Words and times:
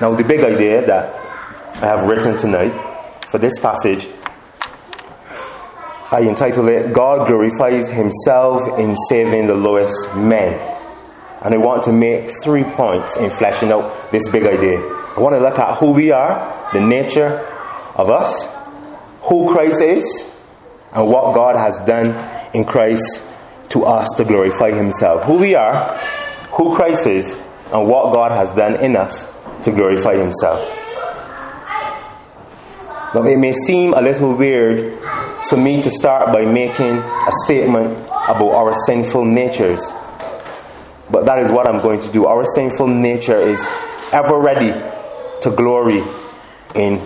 Now, 0.00 0.14
the 0.14 0.24
big 0.24 0.40
idea 0.40 0.86
that 0.86 1.14
I 1.76 1.86
have 1.86 2.08
written 2.08 2.38
tonight 2.38 2.72
for 3.30 3.36
this 3.36 3.58
passage, 3.58 4.08
I 6.10 6.22
entitled 6.22 6.70
it 6.70 6.94
God 6.94 7.26
Glorifies 7.26 7.90
Himself 7.90 8.78
in 8.78 8.96
Saving 9.10 9.46
the 9.46 9.54
Lowest 9.54 10.16
Men. 10.16 10.54
And 11.42 11.52
I 11.52 11.58
want 11.58 11.82
to 11.82 11.92
make 11.92 12.32
three 12.42 12.64
points 12.64 13.18
in 13.18 13.28
fleshing 13.36 13.72
out 13.72 14.10
this 14.10 14.26
big 14.30 14.44
idea. 14.44 14.78
I 14.78 15.20
want 15.20 15.34
to 15.34 15.40
look 15.40 15.58
at 15.58 15.76
who 15.76 15.90
we 15.92 16.12
are, 16.12 16.70
the 16.72 16.80
nature 16.80 17.38
of 17.94 18.08
us, 18.08 18.46
who 19.24 19.52
Christ 19.52 19.82
is, 19.82 20.24
and 20.92 21.08
what 21.08 21.34
God 21.34 21.56
has 21.56 21.78
done 21.80 22.08
in 22.54 22.64
Christ 22.64 23.22
to 23.70 23.84
us 23.84 24.08
to 24.16 24.24
glorify 24.24 24.70
Himself. 24.70 25.24
Who 25.24 25.36
we 25.36 25.54
are, 25.56 25.98
who 26.52 26.74
Christ 26.74 27.06
is, 27.06 27.36
and 27.70 27.86
what 27.86 28.14
God 28.14 28.32
has 28.32 28.50
done 28.52 28.82
in 28.82 28.96
us 28.96 29.26
to 29.64 29.70
glorify 29.72 30.16
Himself. 30.16 30.60
Now, 33.12 33.24
it 33.24 33.38
may 33.38 33.52
seem 33.52 33.92
a 33.92 34.00
little 34.00 34.36
weird 34.36 35.00
for 35.48 35.56
me 35.56 35.82
to 35.82 35.90
start 35.90 36.32
by 36.32 36.44
making 36.44 36.96
a 36.96 37.32
statement 37.44 38.06
about 38.28 38.52
our 38.52 38.72
sinful 38.86 39.24
natures, 39.24 39.80
but 41.10 41.24
that 41.24 41.40
is 41.40 41.50
what 41.50 41.66
I'm 41.66 41.82
going 41.82 42.00
to 42.02 42.12
do. 42.12 42.26
Our 42.26 42.44
sinful 42.54 42.86
nature 42.86 43.38
is 43.40 43.60
ever 44.12 44.38
ready 44.38 44.70
to 45.42 45.50
glory 45.50 46.04
in, 46.76 47.00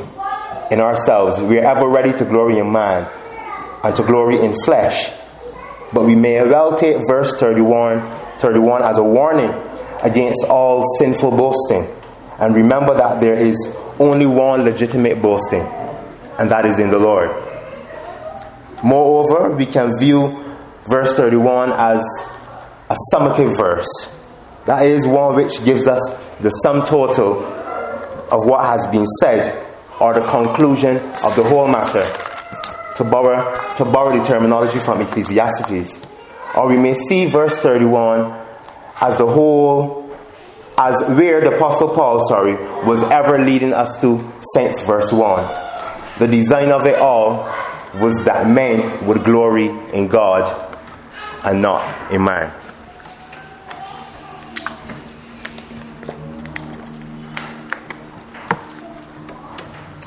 in 0.70 0.80
ourselves. 0.80 1.40
We 1.40 1.58
are 1.58 1.64
ever 1.64 1.88
ready 1.88 2.12
to 2.12 2.24
glory 2.26 2.58
in 2.58 2.70
man 2.70 3.10
and 3.82 3.96
to 3.96 4.02
glory 4.02 4.44
in 4.44 4.54
flesh. 4.66 5.10
But 5.94 6.04
we 6.04 6.14
may 6.14 6.42
well 6.42 6.76
take 6.76 6.98
verse 7.08 7.34
31, 7.38 8.38
31 8.40 8.82
as 8.82 8.98
a 8.98 9.02
warning 9.02 9.52
against 10.02 10.44
all 10.44 10.82
sinful 10.98 11.30
boasting. 11.30 11.86
And 12.38 12.54
remember 12.54 12.94
that 12.96 13.20
there 13.20 13.38
is 13.38 13.56
only 13.98 14.26
one 14.26 14.64
legitimate 14.64 15.22
boasting, 15.22 15.62
and 16.38 16.50
that 16.50 16.66
is 16.66 16.78
in 16.78 16.90
the 16.90 16.98
Lord. 16.98 17.30
Moreover, 18.82 19.54
we 19.56 19.66
can 19.66 19.98
view 19.98 20.44
verse 20.88 21.12
31 21.14 21.72
as 21.72 22.02
a 22.90 22.96
summative 23.12 23.56
verse. 23.56 23.88
That 24.66 24.86
is 24.86 25.06
one 25.06 25.36
which 25.36 25.64
gives 25.64 25.86
us 25.86 26.00
the 26.40 26.50
sum 26.50 26.84
total 26.84 27.44
of 27.44 28.46
what 28.46 28.64
has 28.64 28.86
been 28.90 29.06
said 29.20 29.64
or 30.00 30.14
the 30.14 30.26
conclusion 30.28 30.96
of 30.96 31.36
the 31.36 31.44
whole 31.44 31.68
matter. 31.68 32.04
To 32.96 33.04
borrow, 33.04 33.74
to 33.76 33.84
borrow 33.84 34.16
the 34.16 34.24
terminology 34.24 34.78
from 34.84 35.00
Ecclesiastes. 35.00 36.00
Or 36.54 36.68
we 36.68 36.76
may 36.76 36.94
see 36.94 37.26
verse 37.26 37.56
31 37.58 38.32
as 39.00 39.18
the 39.18 39.26
whole, 39.26 40.03
as 40.76 40.94
where 41.10 41.40
the 41.40 41.56
Apostle 41.56 41.94
Paul, 41.94 42.26
sorry, 42.28 42.54
was 42.84 43.02
ever 43.04 43.38
leading 43.38 43.72
us 43.72 44.00
to 44.00 44.32
since 44.54 44.78
verse 44.80 45.12
1. 45.12 46.18
The 46.18 46.26
design 46.26 46.70
of 46.70 46.86
it 46.86 46.98
all 46.98 47.44
was 48.00 48.14
that 48.24 48.48
men 48.48 49.06
would 49.06 49.22
glory 49.22 49.68
in 49.92 50.08
God 50.08 50.72
and 51.44 51.62
not 51.62 52.10
in 52.12 52.24
man. 52.24 52.52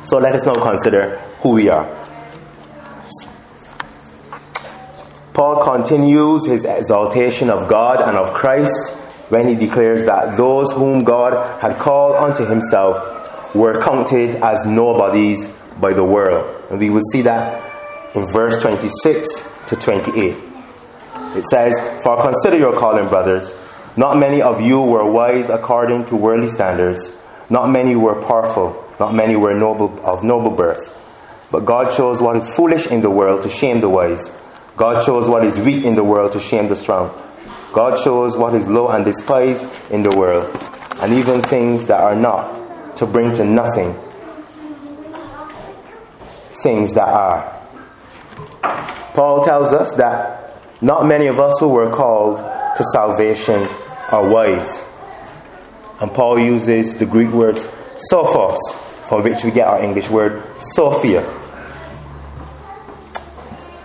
So 0.03 0.17
let 0.17 0.35
us 0.35 0.45
now 0.45 0.53
consider 0.53 1.17
who 1.41 1.51
we 1.51 1.69
are. 1.69 1.85
Paul 5.33 5.63
continues 5.63 6.45
his 6.45 6.65
exaltation 6.65 7.49
of 7.49 7.69
God 7.69 8.01
and 8.01 8.17
of 8.17 8.33
Christ 8.33 8.96
when 9.29 9.47
he 9.47 9.55
declares 9.55 10.05
that 10.05 10.37
those 10.37 10.71
whom 10.71 11.03
God 11.03 11.61
had 11.61 11.77
called 11.79 12.15
unto 12.15 12.45
himself 12.45 13.55
were 13.55 13.81
counted 13.81 14.35
as 14.37 14.65
nobodies 14.65 15.49
by 15.79 15.93
the 15.93 16.03
world. 16.03 16.65
And 16.69 16.79
we 16.79 16.89
will 16.89 17.01
see 17.11 17.23
that 17.23 18.15
in 18.15 18.31
verse 18.31 18.59
26 18.61 19.27
to 19.67 19.75
28. 19.75 20.37
It 21.35 21.43
says, 21.49 21.73
For 22.03 22.21
consider 22.21 22.57
your 22.57 22.73
calling, 22.73 23.09
brothers. 23.09 23.51
Not 23.95 24.17
many 24.17 24.41
of 24.41 24.61
you 24.61 24.79
were 24.79 25.09
wise 25.09 25.49
according 25.49 26.05
to 26.05 26.15
worldly 26.15 26.49
standards. 26.49 27.11
Not 27.49 27.69
many 27.69 27.95
were 27.95 28.21
powerful. 28.21 28.83
Not 28.99 29.13
many 29.13 29.35
were 29.35 29.53
noble, 29.53 29.99
of 30.05 30.23
noble 30.23 30.51
birth. 30.51 30.93
But 31.51 31.65
God 31.65 31.95
chose 31.95 32.21
what 32.21 32.37
is 32.37 32.47
foolish 32.55 32.87
in 32.87 33.01
the 33.01 33.09
world 33.09 33.43
to 33.43 33.49
shame 33.49 33.81
the 33.81 33.89
wise. 33.89 34.35
God 34.75 35.05
chose 35.05 35.27
what 35.27 35.45
is 35.45 35.57
weak 35.57 35.83
in 35.83 35.95
the 35.95 36.03
world 36.03 36.33
to 36.33 36.39
shame 36.39 36.67
the 36.69 36.75
strong. 36.75 37.26
God 37.77 38.03
shows 38.03 38.35
what 38.35 38.55
is 38.55 38.67
low 38.67 38.87
and 38.87 39.05
despised 39.05 39.63
in 39.91 40.01
the 40.01 40.09
world, 40.17 40.49
and 40.99 41.13
even 41.13 41.43
things 41.43 41.85
that 41.85 41.99
are 41.99 42.15
not, 42.15 42.97
to 42.97 43.05
bring 43.05 43.31
to 43.35 43.45
nothing 43.45 43.93
things 46.63 46.95
that 46.95 47.07
are. 47.07 47.53
Paul 49.13 49.45
tells 49.45 49.73
us 49.73 49.93
that 49.97 50.59
not 50.81 51.05
many 51.05 51.27
of 51.27 51.37
us 51.37 51.59
who 51.59 51.67
were 51.67 51.91
called 51.91 52.37
to 52.37 52.83
salvation 52.93 53.67
are 54.09 54.27
wise. 54.27 54.83
And 56.01 56.11
Paul 56.11 56.39
uses 56.39 56.97
the 56.97 57.05
Greek 57.05 57.29
word 57.29 57.57
sophos, 58.11 58.57
from 59.07 59.21
which 59.21 59.43
we 59.43 59.51
get 59.51 59.67
our 59.67 59.83
English 59.83 60.09
word 60.09 60.43
Sophia. 60.73 61.21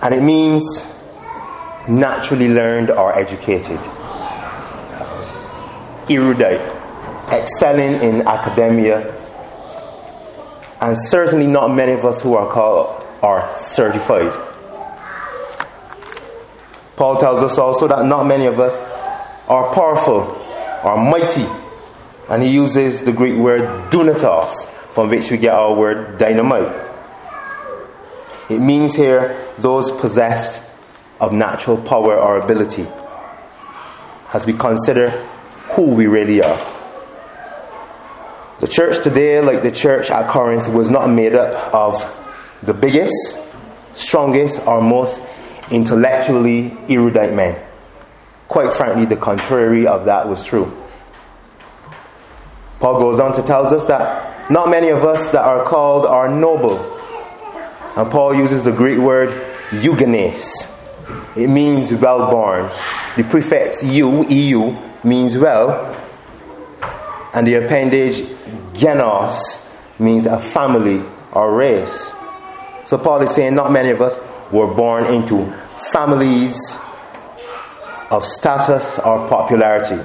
And 0.01 0.15
it 0.15 0.23
means 0.23 0.65
naturally 1.89 2.49
learned 2.49 2.91
or 2.91 3.17
educated, 3.19 3.79
erudite, 6.09 6.61
excelling 7.31 8.03
in 8.03 8.27
academia, 8.27 9.19
and 10.81 10.97
certainly 11.09 11.47
not 11.47 11.75
many 11.75 11.93
of 11.93 12.05
us 12.05 12.21
who 12.23 12.35
are 12.35 12.51
called 12.51 13.05
are 13.23 13.55
certified. 13.55 14.33
Paul 16.97 17.19
tells 17.19 17.39
us 17.41 17.59
also 17.59 17.89
that 17.89 18.05
not 18.07 18.27
many 18.27 18.47
of 18.47 18.61
us 18.61 18.75
are 19.49 19.75
powerful 19.75 20.39
or 20.85 20.97
mighty, 20.97 21.47
and 22.29 22.43
he 22.43 22.51
uses 22.51 23.05
the 23.05 23.13
Greek 23.13 23.37
word 23.37 23.91
dunatos, 23.91 24.67
from 24.95 25.09
which 25.09 25.31
we 25.31 25.39
get 25.39 25.53
our 25.53 25.75
word 25.75 26.19
dynamite. 26.19 26.91
It 28.51 28.59
means 28.59 28.95
here 28.95 29.53
those 29.59 29.91
possessed 30.01 30.63
of 31.23 31.33
natural 31.33 31.77
power 31.81 32.19
or 32.19 32.39
ability 32.39 32.85
as 34.35 34.45
we 34.45 34.53
consider 34.53 35.11
who 35.77 35.83
we 35.83 36.09
really 36.09 36.43
are. 36.43 36.59
The 38.61 38.67
church 38.67 39.05
today, 39.05 39.41
like 39.41 39.63
the 39.63 39.71
church 39.71 40.11
at 40.11 40.29
Corinth, 40.31 40.67
was 40.67 40.91
not 40.91 41.07
made 41.09 41.35
up 41.35 41.73
of 41.73 42.65
the 42.65 42.75
biggest, 42.75 43.15
strongest, 43.95 44.67
or 44.67 44.83
most 44.83 45.21
intellectually 45.71 46.77
erudite 46.89 47.33
men. 47.33 47.65
Quite 48.49 48.77
frankly, 48.77 49.07
the 49.07 49.17
contrary 49.17 49.87
of 49.87 50.07
that 50.07 50.29
was 50.29 50.43
true. 50.43 50.77
Paul 52.81 53.01
goes 53.01 53.21
on 53.21 53.33
to 53.35 53.43
tell 53.43 53.73
us 53.73 53.87
that 53.87 54.51
not 54.51 54.69
many 54.69 54.89
of 54.89 55.05
us 55.05 55.31
that 55.31 55.45
are 55.45 55.65
called 55.65 56.05
are 56.05 56.29
noble. 56.29 56.79
And 57.97 58.11
Paul 58.11 58.35
uses 58.35 58.65
the 58.65 58.73
Greek 58.73 58.99
word 58.99 59.31
eugenes. 59.73 60.72
It 61.37 61.49
means 61.49 61.93
well 61.93 62.31
born. 62.31 62.71
The 63.17 63.25
prefix 63.25 63.83
eu, 63.83 64.25
eu, 64.29 64.77
means 65.05 65.37
well. 65.37 65.97
And 67.35 67.47
the 67.47 67.55
appendage 67.55 68.17
genos 68.75 69.41
means 69.99 70.27
a 70.27 70.39
family 70.53 71.03
or 71.33 71.55
race. 71.55 72.11
So 72.87 72.99
Paul 72.99 73.23
is 73.23 73.31
saying 73.31 73.55
not 73.55 73.73
many 73.73 73.91
of 73.91 74.01
us 74.03 74.19
were 74.53 74.75
born 74.75 75.07
into 75.07 75.51
families 75.95 76.59
of 78.11 78.27
status 78.27 78.99
or 78.99 79.29
popularity. 79.29 80.03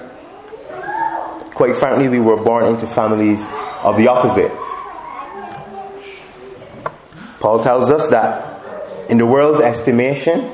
Quite 1.53 1.77
frankly, 1.79 2.07
we 2.07 2.19
were 2.19 2.41
born 2.41 2.65
into 2.65 2.87
families 2.93 3.43
of 3.83 3.97
the 3.97 4.07
opposite. 4.07 4.51
Paul 7.39 7.63
tells 7.63 7.89
us 7.89 8.07
that 8.09 9.09
in 9.09 9.17
the 9.17 9.25
world's 9.25 9.59
estimation, 9.59 10.51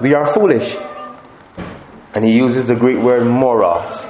we 0.00 0.14
are 0.14 0.32
foolish. 0.34 0.76
And 2.14 2.24
he 2.24 2.36
uses 2.36 2.66
the 2.66 2.74
Greek 2.74 2.98
word 2.98 3.26
moros. 3.26 4.04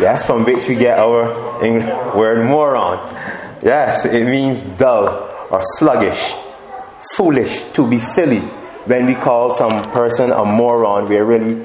Yes, 0.00 0.24
from 0.26 0.44
which 0.44 0.68
we 0.68 0.74
get 0.74 0.98
our 0.98 1.64
English 1.64 1.86
word 2.14 2.44
moron. 2.44 3.14
Yes, 3.62 4.04
it 4.04 4.26
means 4.26 4.60
dull 4.78 5.08
or 5.50 5.62
sluggish, 5.78 6.34
foolish, 7.16 7.62
to 7.72 7.88
be 7.88 7.98
silly. 7.98 8.40
When 8.84 9.06
we 9.06 9.14
call 9.14 9.52
some 9.56 9.90
person 9.92 10.32
a 10.32 10.44
moron, 10.44 11.08
we 11.08 11.16
are 11.16 11.24
really 11.24 11.64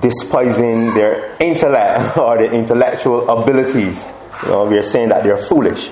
despising 0.00 0.94
their 0.94 1.36
intellect 1.38 2.16
or 2.18 2.38
their 2.38 2.52
intellectual 2.52 3.28
abilities. 3.28 4.04
You 4.42 4.48
know, 4.48 4.64
we 4.64 4.76
are 4.76 4.82
saying 4.82 5.10
that 5.10 5.22
they're 5.22 5.46
foolish. 5.46 5.90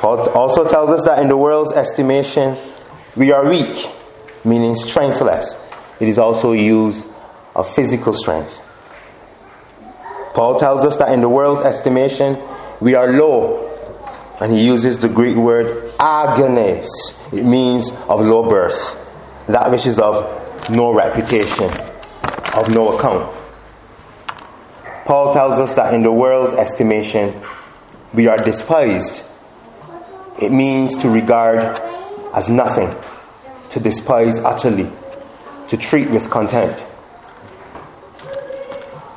Paul 0.00 0.28
also 0.30 0.66
tells 0.66 0.90
us 0.90 1.04
that 1.04 1.20
in 1.20 1.28
the 1.28 1.36
world's 1.36 1.72
estimation, 1.72 2.58
we 3.16 3.30
are 3.32 3.48
weak, 3.48 3.88
meaning 4.44 4.74
strengthless. 4.74 5.56
It 6.00 6.08
is 6.08 6.18
also 6.18 6.52
used 6.52 7.06
of 7.54 7.66
physical 7.74 8.12
strength. 8.12 8.60
Paul 10.34 10.58
tells 10.58 10.84
us 10.84 10.98
that 10.98 11.12
in 11.12 11.20
the 11.20 11.28
world's 11.28 11.60
estimation, 11.60 12.42
we 12.80 12.94
are 12.94 13.12
low. 13.12 13.70
And 14.40 14.52
he 14.52 14.64
uses 14.66 14.98
the 14.98 15.08
Greek 15.08 15.36
word 15.36 15.92
agenes. 16.00 16.88
It 17.32 17.44
means 17.44 17.88
of 17.88 18.20
low 18.20 18.48
birth. 18.48 18.98
That 19.46 19.70
which 19.70 19.86
is 19.86 19.98
of 20.00 20.68
no 20.70 20.92
reputation, 20.92 21.70
of 22.54 22.68
no 22.70 22.96
account. 22.96 23.32
Paul 25.04 25.34
tells 25.34 25.58
us 25.58 25.74
that 25.76 25.94
in 25.94 26.02
the 26.02 26.10
world's 26.10 26.56
estimation, 26.56 27.40
we 28.12 28.26
are 28.26 28.38
despised. 28.38 29.22
It 30.40 30.50
means 30.50 30.96
to 31.02 31.08
regard 31.08 31.80
as 32.34 32.48
nothing, 32.48 32.88
to 33.74 33.80
despise 33.80 34.38
utterly, 34.38 34.88
to 35.68 35.76
treat 35.76 36.08
with 36.08 36.30
contempt. 36.30 36.80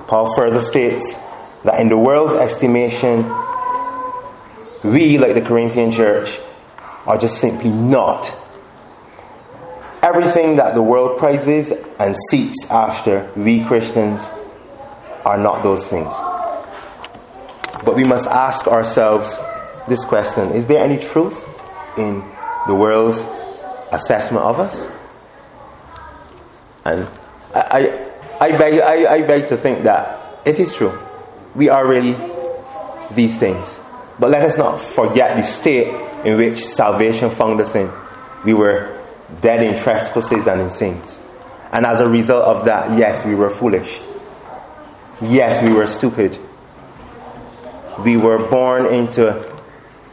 Paul 0.07 0.35
further 0.35 0.63
states 0.63 1.15
that 1.63 1.79
in 1.79 1.89
the 1.89 1.97
world's 1.97 2.33
estimation, 2.33 3.23
we, 4.83 5.19
like 5.19 5.35
the 5.35 5.43
Corinthian 5.45 5.91
church, 5.91 6.39
are 7.05 7.19
just 7.19 7.39
simply 7.39 7.69
not. 7.69 8.33
Everything 10.01 10.55
that 10.55 10.73
the 10.73 10.81
world 10.81 11.19
prizes 11.19 11.71
and 11.99 12.15
seeks 12.31 12.57
after, 12.71 13.31
we 13.35 13.63
Christians 13.63 14.21
are 15.23 15.37
not 15.37 15.61
those 15.61 15.85
things. 15.85 16.13
But 17.85 17.95
we 17.95 18.05
must 18.05 18.25
ask 18.27 18.65
ourselves 18.65 19.37
this 19.87 20.03
question 20.03 20.53
Is 20.53 20.65
there 20.65 20.83
any 20.83 20.97
truth 20.97 21.37
in 21.95 22.23
the 22.65 22.73
world's 22.73 23.36
assessment 23.91 24.43
of 24.43 24.59
us? 24.59 24.87
And 26.85 27.07
I, 27.53 28.11
I 28.39 28.57
beg, 28.57 28.79
I, 28.79 29.13
I 29.15 29.21
beg 29.21 29.47
to 29.47 29.57
think 29.57 29.83
that 29.83 30.41
it 30.45 30.59
is 30.59 30.73
true. 30.75 30.97
We 31.55 31.69
are 31.69 31.87
really 31.87 32.15
these 33.15 33.37
things. 33.37 33.79
But 34.19 34.31
let 34.31 34.43
us 34.43 34.57
not 34.57 34.95
forget 34.95 35.37
the 35.37 35.43
state 35.43 35.87
in 36.25 36.37
which 36.37 36.65
salvation 36.65 37.35
found 37.35 37.59
us 37.61 37.75
in. 37.75 37.91
We 38.43 38.53
were 38.53 39.03
dead 39.41 39.63
in 39.63 39.81
trespasses 39.81 40.47
and 40.47 40.61
in 40.61 40.71
sins. 40.71 41.19
And 41.71 41.85
as 41.85 41.99
a 41.99 42.07
result 42.07 42.45
of 42.45 42.65
that, 42.65 42.97
yes, 42.97 43.25
we 43.25 43.35
were 43.35 43.57
foolish. 43.57 43.99
Yes, 45.21 45.63
we 45.63 45.73
were 45.73 45.87
stupid. 45.87 46.39
We 48.03 48.17
were 48.17 48.47
born 48.49 48.93
into 48.93 49.61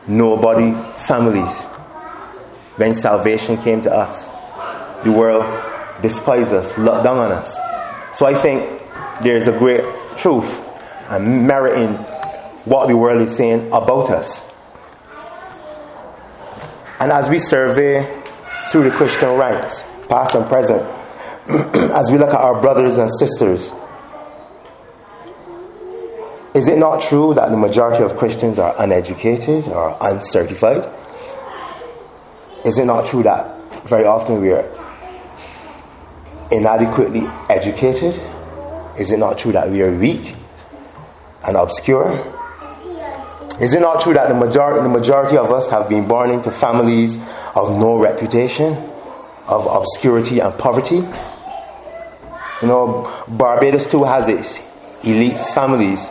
nobody 0.06 0.73
families. 1.06 1.55
When 2.76 2.94
salvation 2.94 3.56
came 3.62 3.82
to 3.82 3.93
us, 3.93 4.26
the 5.05 5.12
world 5.12 5.44
despised 6.03 6.53
us, 6.53 6.76
looked 6.76 7.05
down 7.05 7.19
on 7.19 7.32
us. 7.32 7.55
So 8.19 8.26
I 8.26 8.41
think 8.41 8.82
there's 9.23 9.47
a 9.47 9.56
great 9.56 9.85
truth 10.19 10.50
and 11.09 11.47
merit 11.47 11.81
in 11.81 11.94
what 12.65 12.88
the 12.88 12.97
world 12.97 13.23
is 13.23 13.37
saying 13.37 13.69
about 13.69 14.11
us. 14.11 14.50
And 16.99 17.12
as 17.12 17.29
we 17.29 17.38
survey 17.38 18.23
through 18.73 18.91
the 18.91 18.97
Christian 18.97 19.31
ranks, 19.31 19.82
past 20.09 20.35
and 20.35 20.47
present, 20.47 20.82
as 21.49 22.11
we 22.11 22.19
look 22.19 22.31
at 22.31 22.41
our 22.41 22.61
brothers 22.61 22.97
and 22.99 23.11
sisters, 23.19 23.71
is 26.55 26.69
it 26.69 26.79
not 26.79 27.03
true 27.03 27.35
that 27.35 27.50
the 27.50 27.56
majority 27.56 28.03
of 28.05 28.17
Christians 28.17 28.59
are 28.59 28.75
uneducated 28.79 29.69
or 29.69 29.97
uncertified? 30.00 30.88
Is 32.64 32.78
it 32.78 32.87
not 32.87 33.06
true 33.06 33.22
that 33.25 33.84
very 33.84 34.05
often 34.06 34.40
we 34.40 34.50
are 34.50 34.64
inadequately 36.50 37.26
educated? 37.50 38.19
Is 38.99 39.11
it 39.11 39.19
not 39.19 39.38
true 39.38 39.52
that 39.52 39.70
we 39.70 39.82
are 39.82 39.93
weak 39.94 40.34
and 41.46 41.56
obscure? 41.56 42.11
Is 43.61 43.72
it 43.72 43.81
not 43.81 44.00
true 44.00 44.14
that 44.14 44.28
the 44.28 44.34
majority, 44.34 44.82
the 44.82 44.88
majority 44.88 45.37
of 45.37 45.50
us 45.50 45.69
have 45.70 45.88
been 45.88 46.08
born 46.08 46.31
into 46.31 46.50
families 46.50 47.16
of 47.55 47.78
no 47.78 47.99
reputation, 47.99 48.75
of 49.46 49.66
obscurity 49.66 50.40
and 50.40 50.58
poverty? 50.58 50.96
You 52.62 52.69
know, 52.69 53.25
Barbados 53.28 53.87
too 53.87 54.05
has 54.05 54.26
its 54.26 54.58
elite 55.06 55.37
families. 55.55 56.08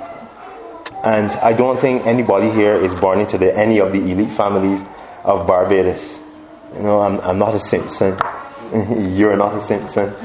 And 1.03 1.31
I 1.31 1.53
don't 1.53 1.81
think 1.81 2.05
anybody 2.05 2.51
here 2.51 2.75
is 2.75 2.93
born 2.93 3.19
into 3.19 3.37
the, 3.37 3.57
any 3.57 3.79
of 3.79 3.91
the 3.91 3.99
elite 3.99 4.37
families 4.37 4.81
of 5.23 5.47
Barbados. 5.47 6.19
You 6.75 6.81
know, 6.81 7.01
I'm, 7.01 7.19
I'm 7.21 7.37
not 7.37 7.53
a 7.53 7.59
Simpson. 7.59 8.17
You're 9.15 9.37
not 9.37 9.55
a 9.55 9.61
Simpson. 9.61 10.15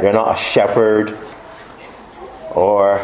You're 0.00 0.12
not 0.12 0.34
a 0.34 0.38
shepherd 0.38 1.18
or 2.54 2.96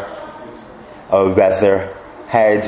a 1.09 1.29
weather 1.29 1.95
head. 2.27 2.65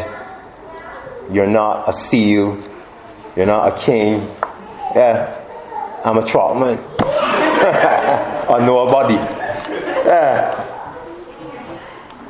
You're 1.31 1.47
not 1.47 1.89
a 1.89 1.93
Seale. 1.93 2.61
You're 3.35 3.47
not 3.47 3.73
a 3.73 3.81
king. 3.81 4.21
Yeah, 4.95 5.41
I'm 6.03 6.17
a 6.17 6.25
trotman. 6.25 6.77
or 8.47 8.61
nobody. 8.65 9.15
Yeah. 10.05 10.61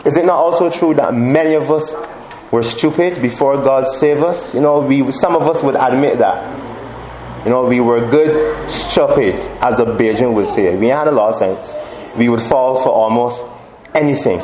Is 0.06 0.16
it 0.16 0.26
not 0.26 0.38
also 0.38 0.70
true 0.70 0.94
that 0.94 1.14
many 1.14 1.56
of 1.56 1.70
us 1.70 1.94
were 2.52 2.64
stupid 2.64 3.22
before 3.22 3.58
God 3.62 3.86
saved 3.88 4.22
us? 4.22 4.54
You 4.54 4.62
know, 4.62 4.80
we 4.80 5.12
some 5.12 5.36
of 5.36 5.44
us 5.44 5.62
would 5.62 5.76
admit 5.76 6.20
that. 6.20 6.75
You 7.46 7.52
know, 7.52 7.66
we 7.66 7.80
were 7.80 8.10
good, 8.10 8.72
stupid, 8.72 9.36
as 9.62 9.80
a 9.80 9.86
Bajan 9.86 10.34
would 10.34 10.48
say. 10.48 10.76
We 10.76 10.88
had 10.88 11.08
a 11.08 11.12
lot 11.12 11.30
of 11.30 11.36
sense. 11.36 11.76
We 12.18 12.28
would 12.28 12.42
fall 12.42 12.82
for 12.82 12.90
almost 12.90 13.40
anything. 13.94 14.40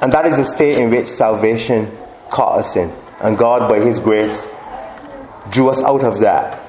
And 0.00 0.10
that 0.14 0.24
is 0.24 0.38
the 0.38 0.44
state 0.44 0.78
in 0.78 0.88
which 0.88 1.08
salvation 1.08 1.94
caught 2.30 2.60
us 2.60 2.76
in. 2.76 2.90
And 3.20 3.36
God, 3.36 3.68
by 3.68 3.80
His 3.80 3.98
grace, 3.98 4.46
drew 5.50 5.68
us 5.68 5.82
out 5.82 6.02
of 6.02 6.22
that. 6.22 6.62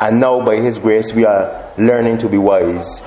And 0.00 0.20
now, 0.20 0.44
by 0.44 0.56
His 0.60 0.78
grace, 0.78 1.12
we 1.12 1.24
are 1.24 1.72
learning 1.76 2.18
to 2.18 2.28
be 2.28 2.38
wise. 2.38 3.00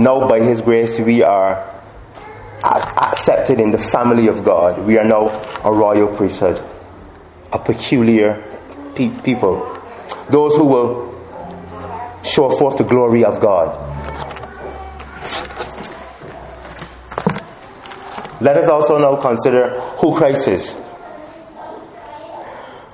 Now, 0.00 0.26
by 0.28 0.40
His 0.40 0.60
grace, 0.60 0.98
we 0.98 1.22
are 1.22 1.80
accepted 2.64 3.60
in 3.60 3.70
the 3.70 3.78
family 3.78 4.26
of 4.26 4.44
God. 4.44 4.84
We 4.84 4.98
are 4.98 5.04
now 5.04 5.28
a 5.62 5.72
royal 5.72 6.08
priesthood, 6.16 6.60
a 7.52 7.58
peculiar 7.60 8.42
pe- 8.96 9.16
people 9.22 9.71
those 10.30 10.56
who 10.56 10.64
will 10.64 11.12
show 12.24 12.56
forth 12.58 12.78
the 12.78 12.84
glory 12.84 13.24
of 13.24 13.40
God. 13.40 13.78
Let 18.40 18.56
us 18.56 18.68
also 18.68 18.98
now 18.98 19.20
consider 19.20 19.80
who 19.98 20.16
Christ 20.16 20.48
is. 20.48 20.76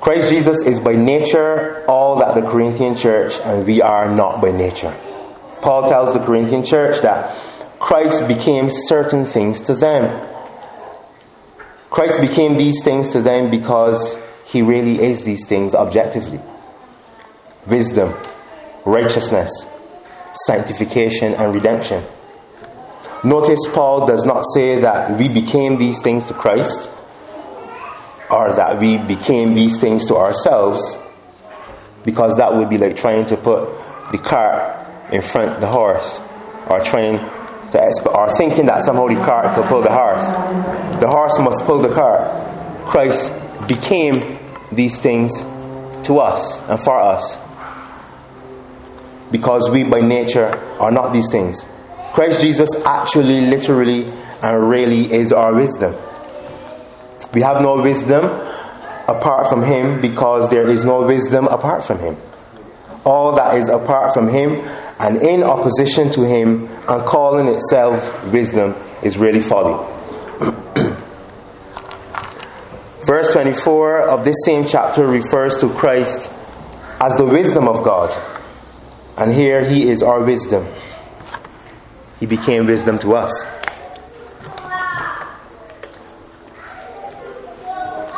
Christ 0.01 0.29
Jesus 0.31 0.63
is 0.65 0.81
by 0.81 0.93
nature 0.93 1.85
all 1.87 2.19
that 2.19 2.35
the 2.35 2.49
Corinthian 2.49 2.97
church, 2.97 3.39
and 3.45 3.67
we 3.67 3.81
are 3.83 4.15
not 4.15 4.41
by 4.41 4.51
nature. 4.51 4.95
Paul 5.61 5.89
tells 5.89 6.13
the 6.13 6.25
Corinthian 6.25 6.65
church 6.65 7.03
that 7.03 7.37
Christ 7.79 8.29
became 8.29 8.71
certain 8.71 9.27
things 9.27 9.63
to 9.63 9.75
them. 9.75 10.27
Christ 11.91 12.21
became 12.21 12.57
these 12.57 12.83
things 12.83 13.11
to 13.11 13.23
them 13.23 13.51
because 13.51 14.17
he 14.47 14.63
really 14.63 15.03
is 15.03 15.23
these 15.25 15.47
things 15.47 15.75
objectively 15.75 16.41
wisdom, 17.69 18.15
righteousness, 18.85 19.51
sanctification, 20.47 21.35
and 21.35 21.55
redemption. 21.55 22.05
Notice 23.25 23.59
Paul 23.73 24.07
does 24.07 24.25
not 24.25 24.45
say 24.55 24.81
that 24.81 25.19
we 25.19 25.29
became 25.29 25.79
these 25.79 26.01
things 26.01 26.25
to 26.27 26.35
Christ 26.35 26.89
or 28.31 28.55
that 28.55 28.79
we 28.79 28.97
became 28.97 29.55
these 29.55 29.81
things 29.81 30.05
to 30.07 30.17
ourselves 30.17 30.97
because 32.05 32.37
that 32.37 32.55
would 32.55 32.71
be 32.71 32.79
like 32.79 32.97
trying 32.97 33.25
to 33.27 33.37
put 33.37 33.69
the 34.13 34.19
cart 34.19 35.13
in 35.13 35.21
front 35.21 35.51
of 35.53 35.61
the 35.61 35.67
horse 35.67 36.21
or 36.69 36.81
trying 36.81 37.19
to 37.19 38.09
or 38.15 38.37
thinking 38.37 38.67
that 38.67 38.85
somehow 38.85 39.09
the 39.09 39.17
cart 39.17 39.55
could 39.55 39.67
pull 39.67 39.83
the 39.83 39.91
horse. 39.91 40.25
The 41.01 41.09
horse 41.09 41.39
must 41.39 41.61
pull 41.65 41.83
the 41.83 41.93
cart. 41.93 42.87
Christ 42.87 43.33
became 43.67 44.39
these 44.73 44.99
things 44.99 45.37
to 46.07 46.21
us 46.21 46.61
and 46.69 46.79
for 46.85 46.99
us 46.99 47.37
because 49.31 49.69
we 49.71 49.85
by 49.85 50.01
nature 50.01 50.47
are 50.81 50.91
not 50.91 51.13
these 51.13 51.31
things. 51.31 51.61
Christ 52.15 52.41
Jesus 52.41 52.69
actually, 52.85 53.43
literally, 53.43 54.05
and 54.43 54.69
really 54.69 55.13
is 55.13 55.33
our 55.33 55.55
wisdom. 55.55 55.95
We 57.33 57.43
have 57.43 57.61
no 57.61 57.83
wisdom 57.83 58.25
apart 58.25 59.49
from 59.51 59.63
Him 59.63 60.01
because 60.01 60.49
there 60.51 60.69
is 60.69 60.85
no 60.85 61.03
wisdom 61.07 61.47
apart 61.47 61.87
from 61.87 61.99
Him. 61.99 62.17
All 63.05 63.37
that 63.37 63.57
is 63.57 63.69
apart 63.69 64.15
from 64.15 64.29
Him 64.29 64.57
and 64.99 65.19
in 65.19 65.43
opposition 65.43 66.11
to 66.13 66.23
Him 66.23 66.67
and 66.89 67.05
calling 67.07 67.49
itself 67.49 68.25
wisdom 68.27 68.75
is 69.03 69.17
really 69.19 69.43
folly. 69.43 69.95
Verse 73.07 73.33
24 73.33 74.09
of 74.09 74.25
this 74.25 74.37
same 74.45 74.67
chapter 74.67 75.07
refers 75.07 75.55
to 75.57 75.71
Christ 75.75 76.31
as 77.01 77.17
the 77.17 77.25
wisdom 77.25 77.69
of 77.69 77.85
God. 77.85 78.13
And 79.19 79.33
here 79.33 79.65
he 79.69 79.89
is 79.89 80.01
our 80.01 80.23
wisdom. 80.23 80.69
He 82.21 82.27
became 82.27 82.67
wisdom 82.67 83.01
to 83.01 83.17
us. 83.17 83.33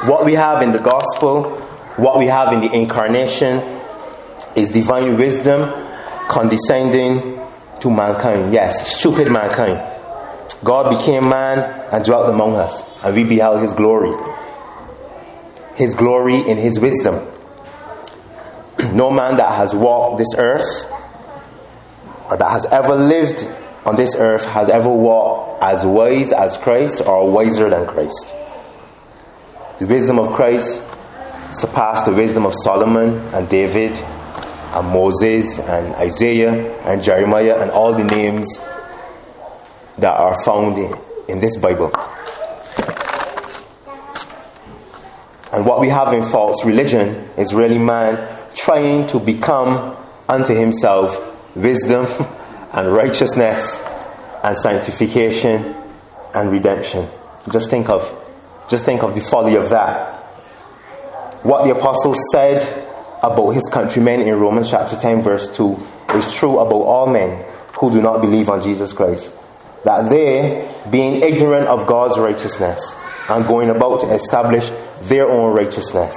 What 0.05 0.27
we 0.27 0.35
have 0.35 0.61
in 0.61 0.73
the 0.73 0.79
gospel, 0.79 1.57
what 1.97 2.19
we 2.19 2.27
have 2.27 2.53
in 2.53 2.61
the 2.61 2.71
incarnation, 2.73 3.81
is 4.55 4.71
divine 4.71 5.17
wisdom 5.17 5.71
condescending 6.29 7.41
to 7.81 7.91
mankind. 7.91 8.53
Yes, 8.53 8.99
stupid 8.99 9.31
mankind. 9.33 9.79
God 10.63 10.99
became 10.99 11.29
man 11.31 11.89
and 11.91 12.05
dwelt 12.05 12.29
among 12.29 12.57
us, 12.57 12.85
and 13.03 13.15
we 13.15 13.25
beheld 13.25 13.63
his 13.63 13.73
glory. 13.73 14.15
His 15.77 15.95
glory 15.95 16.37
in 16.47 16.59
his 16.59 16.79
wisdom. 16.79 17.27
No 18.93 19.11
man 19.11 19.37
that 19.37 19.55
has 19.57 19.75
walked 19.75 20.19
this 20.19 20.35
earth 20.37 20.65
or 22.29 22.37
that 22.37 22.51
has 22.51 22.67
ever 22.67 22.97
lived 22.97 23.45
on 23.85 23.97
this 23.97 24.15
earth 24.17 24.43
has 24.43 24.69
ever 24.69 24.89
walked 24.89 25.63
as 25.63 25.85
wise 25.85 26.33
as 26.33 26.57
Christ 26.59 27.01
or 27.01 27.31
wiser 27.31 27.71
than 27.71 27.87
Christ. 27.87 28.35
The 29.79 29.87
wisdom 29.87 30.19
of 30.19 30.35
Christ 30.35 30.83
surpassed 31.51 32.05
the 32.05 32.13
wisdom 32.13 32.47
of 32.47 32.55
Solomon 32.63 33.19
and 33.35 33.49
David 33.49 33.99
and 33.99 34.89
Moses 34.89 35.59
and 35.59 35.95
Isaiah 35.95 36.81
and 36.83 37.03
Jeremiah 37.03 37.61
and 37.61 37.71
all 37.71 37.95
the 37.95 38.05
names 38.05 38.59
that 39.99 40.17
are 40.17 40.45
found 40.45 40.79
in, 40.79 40.95
in 41.29 41.41
this 41.41 41.57
Bible. 41.57 41.93
And 45.53 45.67
what 45.67 45.81
we 45.81 45.89
have 45.89 46.13
in 46.13 46.31
false 46.31 46.65
religion 46.65 47.31
is 47.37 47.53
really 47.53 47.79
man 47.79 48.40
trying 48.55 49.07
to 49.09 49.19
become 49.19 49.97
unto 50.29 50.55
himself 50.55 51.19
wisdom 51.55 52.07
and 52.73 52.93
righteousness 52.93 53.79
and 54.43 54.57
sanctification 54.57 55.75
and 56.35 56.51
redemption. 56.51 57.09
Just 57.53 57.71
think 57.71 57.89
of 57.89 58.17
just 58.69 58.85
think 58.85 59.03
of 59.03 59.15
the 59.17 59.21
folly 59.21 59.57
of 59.57 59.71
that. 59.71 60.23
What 61.43 61.65
the 61.65 61.75
apostle 61.75 62.15
said 62.31 62.63
about 63.23 63.51
his 63.51 63.69
countrymen 63.73 64.23
in 64.23 64.35
Romans 64.37 64.71
chapter 64.71 64.97
10 64.97 65.25
verse 65.25 65.49
2 65.57 65.77
is 66.15 66.33
true 66.35 66.59
about 66.59 66.83
all 66.83 67.07
men 67.07 67.45
who 67.79 67.91
do 67.91 68.01
not 68.01 68.21
believe 68.21 68.49
on 68.49 68.63
Jesus 68.63 68.93
Christ. 68.93 69.33
That 69.85 70.11
they, 70.11 70.73
being 70.91 71.23
ignorant 71.23 71.67
of 71.67 71.87
God's 71.87 72.19
righteousness 72.19 72.81
and 73.29 73.47
going 73.47 73.71
about 73.71 74.01
to 74.01 74.13
establish 74.13 74.71
their 75.03 75.29
own 75.29 75.55
righteousness, 75.55 76.15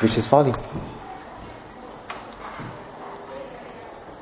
which 0.00 0.16
is 0.16 0.26
folly. 0.26 0.54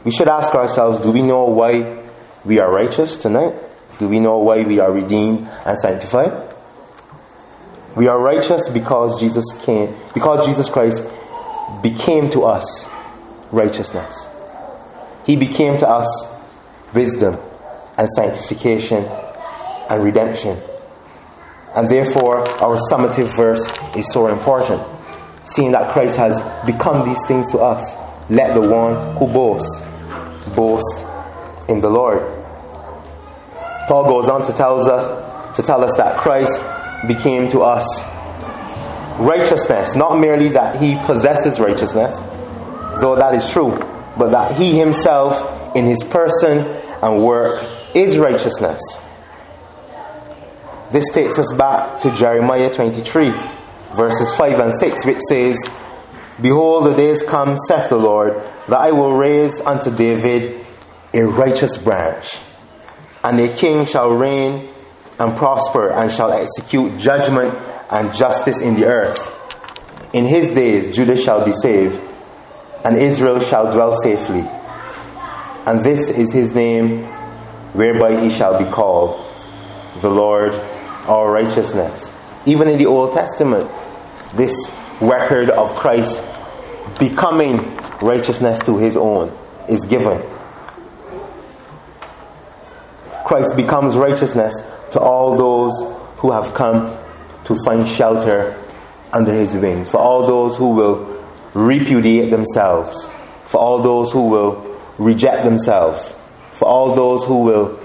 We 0.09 0.15
should 0.15 0.29
ask 0.29 0.55
ourselves, 0.55 1.03
do 1.03 1.13
we 1.13 1.21
know 1.21 1.45
why 1.45 2.03
we 2.43 2.61
are 2.61 2.73
righteous 2.73 3.19
tonight? 3.19 3.55
Do 3.99 4.09
we 4.09 4.21
know 4.21 4.39
why 4.39 4.63
we 4.63 4.79
are 4.79 4.91
redeemed 4.91 5.47
and 5.67 5.77
sanctified? 5.77 6.55
We 7.95 8.09
are 8.09 8.19
righteous 8.19 8.71
because 8.71 9.21
Jesus 9.21 9.45
came, 9.67 9.95
because 10.15 10.47
Jesus 10.47 10.71
Christ 10.71 11.03
became 11.83 12.31
to 12.31 12.45
us 12.45 12.89
righteousness. 13.53 14.27
He 15.27 15.37
became 15.37 15.79
to 15.81 15.87
us 15.87 16.09
wisdom 16.95 17.39
and 17.99 18.09
sanctification 18.09 19.05
and 19.05 20.03
redemption. 20.03 20.59
And 21.77 21.91
therefore, 21.91 22.49
our 22.63 22.79
summative 22.91 23.37
verse 23.37 23.71
is 23.95 24.11
so 24.11 24.29
important. 24.29 24.81
Seeing 25.45 25.73
that 25.73 25.93
Christ 25.93 26.17
has 26.17 26.41
become 26.65 27.07
these 27.07 27.23
things 27.27 27.51
to 27.51 27.59
us, 27.59 27.95
let 28.31 28.55
the 28.55 28.67
one 28.67 29.15
who 29.19 29.27
boasts 29.27 29.83
boast 30.55 31.05
in 31.69 31.81
the 31.81 31.91
Lord. 31.91 32.21
Paul 33.89 34.05
goes 34.05 34.29
on 34.29 34.45
to 34.47 34.53
tell 34.53 34.81
us 34.89 35.57
to 35.57 35.63
tell 35.63 35.83
us 35.83 35.97
that 35.97 36.19
Christ 36.19 36.53
became 37.09 37.51
to 37.51 37.61
us 37.63 37.85
righteousness, 39.19 39.95
not 39.95 40.19
merely 40.21 40.51
that 40.51 40.81
he 40.81 40.97
possesses 41.05 41.59
righteousness, 41.59 42.15
though 43.01 43.17
that 43.17 43.35
is 43.35 43.51
true, 43.51 43.77
but 44.17 44.31
that 44.31 44.57
he 44.57 44.79
himself 44.79 45.75
in 45.75 45.87
his 45.87 46.03
person 46.05 46.59
and 47.03 47.25
work 47.25 47.65
is 47.95 48.17
righteousness. 48.19 48.81
This 50.93 51.11
takes 51.13 51.39
us 51.39 51.53
back 51.53 52.01
to 52.03 52.15
Jeremiah 52.15 52.73
23, 52.73 53.31
verses 53.97 54.33
5 54.37 54.59
and 54.61 54.73
6, 54.79 55.05
which 55.05 55.19
says, 55.29 55.57
Behold, 56.41 56.87
the 56.87 56.95
days 56.95 57.23
come, 57.23 57.57
saith 57.67 57.91
the 57.91 57.97
Lord, 57.97 58.43
that 58.69 58.79
I 58.79 58.93
will 58.93 59.15
raise 59.15 59.61
unto 59.61 59.95
David 59.95 60.67
a 61.15 61.23
righteous 61.23 61.77
branch, 61.79 62.39
and 63.25 63.41
a 63.41 63.55
king 63.57 63.87
shall 63.87 64.11
reign 64.11 64.69
and 65.19 65.37
prosper, 65.37 65.91
and 65.91 66.13
shall 66.13 66.33
execute 66.33 66.99
judgment 66.99 67.55
and 67.91 68.15
justice 68.15 68.61
in 68.61 68.75
the 68.75 68.87
earth. 68.87 69.19
In 70.13 70.25
his 70.25 70.49
days 70.55 70.95
Judah 70.95 71.17
shall 71.17 71.45
be 71.45 71.53
saved, 71.53 71.99
and 72.85 72.97
Israel 72.97 73.41
shall 73.41 73.73
dwell 73.73 73.95
safely. 74.03 74.47
And 75.67 75.85
this 75.85 76.09
is 76.11 76.33
his 76.33 76.55
name, 76.55 77.05
whereby 77.73 78.21
he 78.21 78.31
shall 78.31 78.59
be 78.63 78.71
called 78.71 79.25
the 80.01 80.11
Lord 80.11 80.53
our 80.53 81.31
righteousness. 81.31 82.13
Even 82.47 82.69
in 82.69 82.79
the 82.79 82.87
Old 82.87 83.13
Testament, 83.13 83.71
this 84.35 84.55
record 85.01 85.51
of 85.51 85.75
Christ 85.77 86.23
becoming 86.99 87.77
righteousness 88.03 88.59
to 88.61 88.79
his 88.79 88.97
own 88.97 89.37
is 89.69 89.81
given. 89.87 90.23
Christ 93.25 93.57
becomes 93.57 93.95
righteousness 93.95 94.55
to 94.93 95.01
all 95.01 95.37
those 95.37 95.73
who 96.19 96.31
have 96.33 96.55
come 96.55 96.97
to 97.45 97.57
find 97.65 97.87
shelter 97.87 98.59
under 99.13 99.33
his 99.33 99.55
wings, 99.55 99.89
for 99.89 99.99
all 99.99 100.27
those 100.27 100.57
who 100.57 100.71
will 100.71 101.25
repudiate 101.55 102.31
themselves, 102.31 103.09
for 103.51 103.59
all 103.59 103.83
those 103.83 104.11
who 104.13 104.29
will 104.29 104.79
reject 104.99 105.45
themselves, 105.45 106.15
for 106.59 106.67
all 106.67 106.95
those 106.95 107.25
who 107.25 107.43
will 107.43 107.79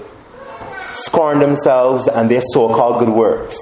scorn 0.90 1.38
themselves 1.40 2.08
and 2.08 2.30
their 2.30 2.42
so 2.52 2.68
called 2.68 3.04
good 3.04 3.14
works, 3.14 3.56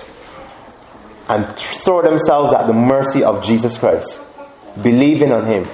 and 1.29 1.47
throw 1.57 2.03
themselves 2.03 2.53
at 2.53 2.67
the 2.67 2.73
mercy 2.73 3.23
of 3.23 3.45
Jesus 3.45 3.77
Christ, 3.79 4.21
believing 4.81 5.33
on 5.33 5.47
him 5.47 5.69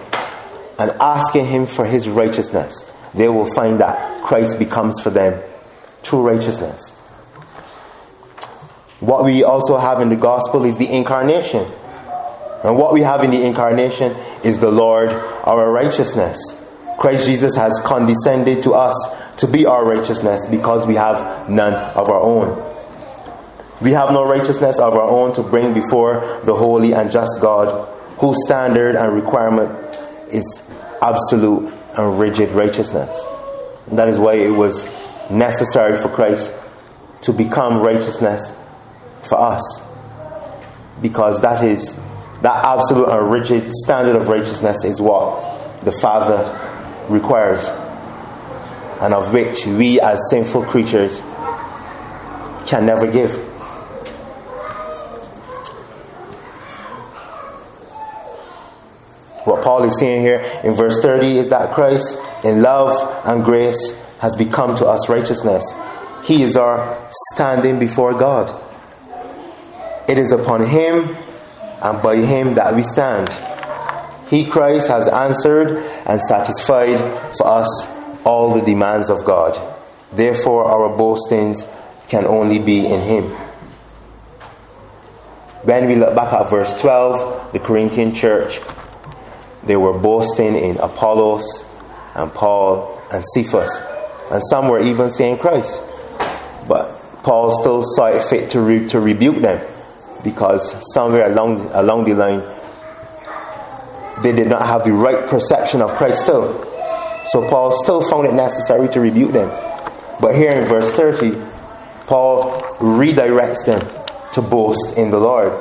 and 0.78 0.90
asking 1.00 1.46
him 1.46 1.66
for 1.66 1.84
his 1.84 2.08
righteousness, 2.08 2.84
they 3.14 3.28
will 3.28 3.52
find 3.54 3.80
that 3.80 4.24
Christ 4.24 4.58
becomes 4.58 5.00
for 5.00 5.10
them 5.10 5.42
true 6.02 6.20
righteousness. 6.20 6.90
What 9.00 9.24
we 9.24 9.44
also 9.44 9.78
have 9.78 10.00
in 10.00 10.08
the 10.08 10.16
gospel 10.16 10.64
is 10.64 10.76
the 10.76 10.88
incarnation. 10.88 11.64
And 12.64 12.76
what 12.76 12.92
we 12.92 13.02
have 13.02 13.22
in 13.22 13.30
the 13.30 13.44
incarnation 13.44 14.12
is 14.42 14.58
the 14.58 14.70
Lord, 14.70 15.10
our 15.10 15.70
righteousness. 15.70 16.38
Christ 16.98 17.26
Jesus 17.26 17.54
has 17.54 17.80
condescended 17.84 18.64
to 18.64 18.74
us 18.74 18.96
to 19.38 19.46
be 19.46 19.66
our 19.66 19.84
righteousness 19.84 20.46
because 20.48 20.84
we 20.84 20.96
have 20.96 21.48
none 21.48 21.72
of 21.72 22.08
our 22.08 22.20
own. 22.20 22.64
We 23.80 23.92
have 23.92 24.10
no 24.10 24.24
righteousness 24.24 24.80
of 24.80 24.94
our 24.94 25.08
own 25.08 25.32
to 25.34 25.44
bring 25.44 25.72
before 25.74 26.40
the 26.44 26.56
holy 26.56 26.92
and 26.92 27.12
just 27.12 27.40
God, 27.40 27.88
whose 28.20 28.36
standard 28.44 28.96
and 28.96 29.14
requirement 29.14 29.96
is 30.32 30.62
absolute 31.00 31.72
and 31.94 32.18
rigid 32.18 32.50
righteousness. 32.52 33.24
And 33.86 33.98
that 33.98 34.08
is 34.08 34.18
why 34.18 34.34
it 34.34 34.50
was 34.50 34.84
necessary 35.30 36.00
for 36.02 36.08
Christ 36.08 36.52
to 37.22 37.32
become 37.32 37.80
righteousness 37.80 38.52
for 39.28 39.38
us 39.38 39.62
because 41.00 41.40
that 41.40 41.64
is 41.64 41.94
that 42.42 42.64
absolute 42.64 43.08
and 43.08 43.32
rigid 43.32 43.72
standard 43.72 44.16
of 44.16 44.28
righteousness 44.28 44.76
is 44.84 45.00
what 45.00 45.84
the 45.84 45.92
Father 46.00 47.06
requires 47.08 47.66
and 49.00 49.14
of 49.14 49.32
which 49.32 49.66
we 49.66 50.00
as 50.00 50.20
sinful 50.30 50.64
creatures 50.64 51.20
can 52.68 52.86
never 52.86 53.10
give. 53.10 53.47
What 59.48 59.64
Paul 59.64 59.84
is 59.84 59.98
saying 59.98 60.20
here 60.20 60.40
in 60.62 60.76
verse 60.76 61.00
30 61.00 61.38
is 61.38 61.48
that 61.48 61.74
Christ, 61.74 62.18
in 62.44 62.60
love 62.60 62.92
and 63.24 63.42
grace, 63.42 63.96
has 64.18 64.36
become 64.36 64.76
to 64.76 64.84
us 64.84 65.08
righteousness. 65.08 65.64
He 66.24 66.42
is 66.42 66.54
our 66.54 67.10
standing 67.32 67.78
before 67.78 68.12
God. 68.12 68.54
It 70.06 70.18
is 70.18 70.32
upon 70.32 70.66
him 70.66 71.16
and 71.80 72.02
by 72.02 72.16
him 72.16 72.56
that 72.56 72.76
we 72.76 72.82
stand. 72.82 73.30
He, 74.28 74.44
Christ, 74.44 74.88
has 74.88 75.08
answered 75.08 75.78
and 76.04 76.20
satisfied 76.20 76.98
for 77.38 77.46
us 77.46 77.86
all 78.24 78.52
the 78.52 78.60
demands 78.60 79.08
of 79.08 79.24
God. 79.24 79.56
Therefore, 80.12 80.66
our 80.66 80.94
boastings 80.94 81.64
can 82.08 82.26
only 82.26 82.58
be 82.58 82.84
in 82.84 83.00
him. 83.00 83.30
When 85.62 85.86
we 85.86 85.94
look 85.94 86.14
back 86.14 86.34
at 86.34 86.50
verse 86.50 86.78
12, 86.80 87.54
the 87.54 87.60
Corinthian 87.60 88.14
church, 88.14 88.60
they 89.64 89.76
were 89.76 89.98
boasting 89.98 90.56
in 90.56 90.76
Apollos 90.78 91.64
and 92.14 92.32
Paul 92.32 93.00
and 93.12 93.24
Cephas, 93.34 93.78
and 94.30 94.42
some 94.50 94.68
were 94.68 94.80
even 94.80 95.10
saying 95.10 95.38
Christ. 95.38 95.82
But 96.66 97.22
Paul 97.22 97.50
still 97.60 97.82
saw 97.84 98.06
it 98.06 98.28
fit 98.28 98.50
to, 98.50 98.60
re- 98.60 98.88
to 98.88 99.00
rebuke 99.00 99.40
them 99.42 99.66
because 100.22 100.74
somewhere 100.92 101.30
along, 101.30 101.70
along 101.72 102.04
the 102.04 102.14
line 102.14 102.40
they 104.22 104.32
did 104.32 104.48
not 104.48 104.66
have 104.66 104.84
the 104.84 104.92
right 104.92 105.26
perception 105.28 105.80
of 105.80 105.96
Christ 105.96 106.22
still. 106.22 106.64
So 107.30 107.48
Paul 107.48 107.72
still 107.82 108.08
found 108.10 108.26
it 108.26 108.34
necessary 108.34 108.88
to 108.88 109.00
rebuke 109.00 109.32
them. 109.32 109.48
But 110.20 110.34
here 110.34 110.50
in 110.52 110.68
verse 110.68 110.90
30, 110.92 111.40
Paul 112.06 112.52
redirects 112.78 113.64
them 113.64 113.80
to 114.32 114.42
boast 114.42 114.96
in 114.96 115.10
the 115.10 115.18
Lord. 115.18 115.52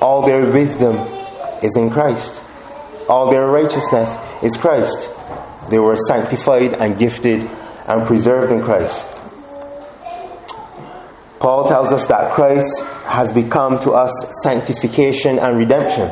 All 0.00 0.26
their 0.26 0.50
wisdom 0.50 0.96
is 1.62 1.76
in 1.76 1.90
Christ. 1.90 2.32
All 3.08 3.30
their 3.30 3.46
righteousness 3.46 4.16
is 4.42 4.56
Christ. 4.56 4.96
They 5.70 5.78
were 5.78 5.96
sanctified 6.08 6.74
and 6.74 6.98
gifted 6.98 7.44
and 7.44 8.06
preserved 8.06 8.52
in 8.52 8.62
Christ. 8.62 9.04
Paul 11.38 11.68
tells 11.68 11.92
us 11.92 12.06
that 12.08 12.32
Christ 12.32 12.82
has 13.04 13.32
become 13.32 13.78
to 13.80 13.90
us 13.92 14.10
sanctification 14.42 15.38
and 15.38 15.58
redemption. 15.58 16.10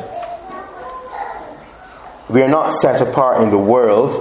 We 2.29 2.41
are 2.41 2.47
not 2.47 2.71
set 2.73 3.01
apart 3.01 3.41
in 3.41 3.49
the 3.49 3.57
world, 3.57 4.11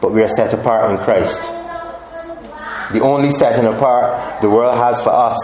but 0.00 0.12
we 0.12 0.22
are 0.22 0.28
set 0.28 0.52
apart 0.52 0.90
in 0.90 0.98
Christ. 1.04 1.40
The 2.92 3.00
only 3.00 3.34
setting 3.36 3.66
apart 3.66 4.40
the 4.42 4.50
world 4.50 4.74
has 4.76 5.00
for 5.02 5.10
us 5.10 5.38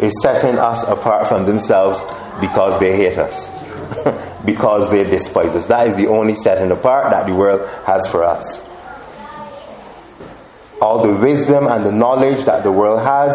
is 0.00 0.12
setting 0.22 0.58
us 0.58 0.82
apart 0.82 1.28
from 1.28 1.46
themselves 1.46 2.02
because 2.40 2.78
they 2.78 2.96
hate 2.96 3.18
us, 3.18 3.48
because 4.44 4.90
they 4.90 5.04
despise 5.04 5.54
us. 5.56 5.66
That 5.66 5.88
is 5.88 5.96
the 5.96 6.06
only 6.08 6.36
setting 6.36 6.70
apart 6.70 7.10
that 7.10 7.26
the 7.26 7.34
world 7.34 7.68
has 7.86 8.06
for 8.10 8.24
us. 8.24 8.66
All 10.80 11.06
the 11.06 11.14
wisdom 11.14 11.66
and 11.66 11.84
the 11.84 11.92
knowledge 11.92 12.44
that 12.46 12.62
the 12.64 12.72
world 12.72 13.00
has 13.00 13.32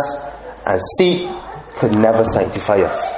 and 0.66 0.82
seek 0.98 1.30
could 1.76 1.94
never 1.94 2.24
sanctify 2.24 2.78
us. 2.82 3.14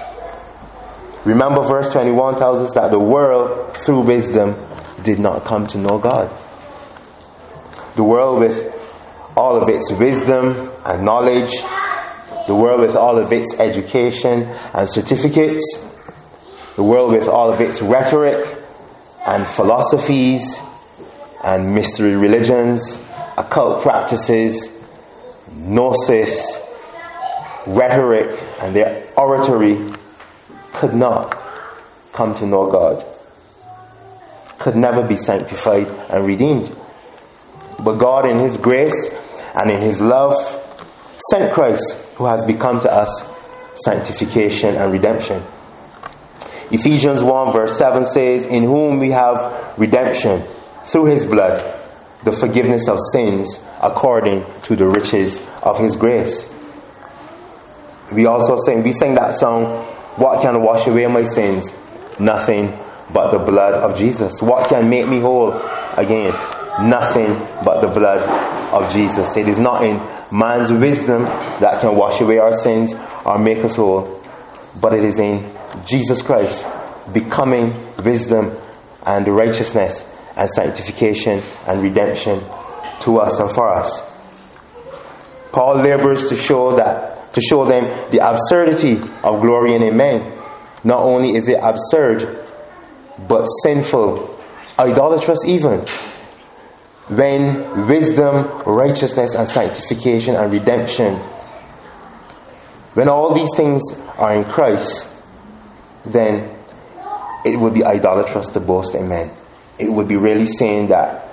Remember, 1.26 1.68
verse 1.68 1.90
21 1.92 2.38
tells 2.38 2.58
us 2.60 2.74
that 2.76 2.92
the 2.92 3.00
world, 3.00 3.76
through 3.86 4.02
wisdom, 4.02 4.56
did 5.04 5.20
not 5.20 5.46
come 5.46 5.68
to 5.68 5.78
know 5.78 5.98
God. 5.98 6.32
The 7.96 8.04
world, 8.04 8.40
with 8.40 8.74
all 9.36 9.62
of 9.62 9.70
its 9.70 9.92
wisdom 9.92 10.72
and 10.86 11.04
knowledge, 11.04 11.52
the 12.48 12.56
world 12.56 12.80
with 12.80 12.96
all 12.96 13.18
of 13.18 13.32
its 13.32 13.60
education 13.60 14.44
and 14.74 14.90
certificates, 14.90 15.64
the 16.78 16.84
world 16.84 17.12
with 17.12 17.28
all 17.28 17.54
of 17.54 17.60
its 17.60 17.82
rhetoric 17.82 18.58
and 19.26 19.46
philosophies 19.56 20.58
and 21.44 21.76
mystery 21.76 22.16
religions, 22.16 22.98
occult 23.38 23.84
practices, 23.84 24.72
gnosis, 25.52 26.58
rhetoric, 27.68 28.40
and 28.62 28.76
their 28.76 29.12
oratory 29.18 29.92
could 30.74 30.94
not 30.94 31.38
come 32.14 32.34
to 32.36 32.46
know 32.46 32.72
God, 32.72 33.06
could 34.58 34.76
never 34.76 35.06
be 35.06 35.18
sanctified 35.18 35.92
and 35.92 36.26
redeemed. 36.26 36.76
But 37.80 37.98
God, 37.98 38.26
in 38.26 38.40
His 38.40 38.58
grace 38.58 39.14
and 39.54 39.70
in 39.70 39.82
His 39.82 40.00
love, 40.00 40.34
sent 41.30 41.54
Christ, 41.54 42.07
who 42.18 42.26
has 42.26 42.44
become 42.46 42.80
to 42.82 42.92
us 42.92 43.24
sanctification 43.86 44.76
and 44.76 44.92
redemption. 44.92 45.44
Ephesians 46.72 47.22
1 47.22 47.54
verse 47.54 47.78
7 47.78 48.06
says, 48.08 48.46
In 48.46 48.64
whom 48.64 49.00
we 49.00 49.12
have 49.12 49.78
redemption 49.78 50.44
through 50.88 51.06
His 51.06 51.26
blood, 51.26 51.80
the 52.24 52.32
forgiveness 52.32 52.88
of 52.88 52.98
sins 53.12 53.60
according 53.82 54.44
to 54.64 54.76
the 54.76 54.88
riches 54.88 55.40
of 55.62 55.78
His 55.78 55.96
grace. 55.96 56.52
We 58.12 58.26
also 58.26 58.58
sing, 58.64 58.84
we 58.84 58.94
sing 58.94 59.14
that 59.16 59.36
song, 59.36 59.86
what 60.16 60.42
can 60.42 60.62
wash 60.62 60.88
away 60.88 61.06
my 61.08 61.24
sins? 61.24 61.72
Nothing 62.20 62.78
but 63.14 63.32
the 63.32 63.40
blood 63.40 63.76
of 63.76 63.96
Jesus. 63.96 64.42
What 64.42 64.70
can 64.70 64.90
make 64.90 65.08
me 65.08 65.20
whole? 65.20 65.54
Again, 65.54 66.34
nothing 66.82 67.34
but 67.64 67.82
the 67.82 67.90
blood 67.94 68.22
of 68.74 68.92
Jesus. 68.92 69.38
It 69.38 69.48
is 69.48 69.60
not 69.60 69.84
in 69.84 70.00
man's 70.32 70.72
wisdom 70.72 71.24
that 71.24 71.80
can 71.82 71.96
wash 71.96 72.20
away 72.22 72.38
our 72.38 72.58
sins 72.58 72.94
or 73.26 73.38
make 73.38 73.60
us 73.60 73.76
whole, 73.76 74.24
but 74.80 74.94
it 74.94 75.04
is 75.04 75.16
in 75.20 75.52
Jesus 75.86 76.22
Christ 76.22 76.66
becoming 77.14 77.96
wisdom 78.04 78.58
and 79.06 79.28
righteousness 79.28 80.04
and 80.36 80.50
sanctification 80.50 81.40
and 81.66 81.82
redemption 81.82 82.40
to 83.02 83.18
us 83.18 83.40
and 83.40 83.50
for 83.56 83.74
us. 83.74 84.12
Paul 85.52 85.78
labors 85.78 86.30
to 86.30 86.36
show 86.36 86.76
that 86.76 87.34
to 87.34 87.42
show 87.42 87.66
them 87.66 88.10
the 88.12 88.20
absurdity 88.20 88.98
of 89.24 89.42
glorying 89.42 89.82
in 89.84 89.96
men. 89.96 90.34
Not 90.84 91.02
only 91.02 91.36
is 91.36 91.48
it 91.48 91.60
absurd, 91.62 92.48
but 93.28 93.46
sinful, 93.64 94.40
idolatrous 94.80 95.40
even. 95.46 95.86
When 97.10 97.88
wisdom, 97.88 98.64
righteousness, 98.66 99.34
and 99.36 99.48
sanctification 99.48 100.36
and 100.36 100.52
redemption, 100.52 101.16
when 102.94 103.08
all 103.08 103.34
these 103.34 103.50
things 103.56 103.82
are 104.18 104.36
in 104.36 104.44
Christ, 104.46 105.08
then 106.06 106.58
it 107.46 107.58
would 107.58 107.74
be 107.74 107.86
idolatrous 107.86 108.50
to 108.50 108.60
boast 108.60 108.96
in 108.96 109.08
men. 109.08 109.32
It 109.80 109.92
would 109.92 110.08
be 110.08 110.18
really 110.18 110.48
saying 110.48 110.88
that 110.88 111.28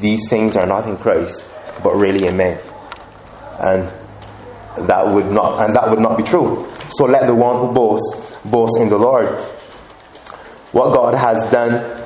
these 0.00 0.28
things 0.28 0.54
are 0.54 0.66
not 0.66 0.88
in 0.88 0.96
Christ, 0.98 1.48
but 1.82 1.94
really 1.96 2.26
in 2.26 2.36
men. 2.36 2.60
And 3.58 4.88
that 4.88 5.08
would 5.08 5.32
not 5.32 5.64
and 5.64 5.74
that 5.74 5.90
would 5.90 5.98
not 5.98 6.16
be 6.16 6.22
true. 6.22 6.70
So 6.90 7.06
let 7.06 7.26
the 7.26 7.34
one 7.34 7.66
who 7.66 7.72
boasts 7.72 8.14
boast 8.44 8.78
in 8.78 8.88
the 8.88 8.98
Lord. 8.98 9.28
What 10.72 10.92
God 10.92 11.14
has 11.14 11.50
done 11.50 11.97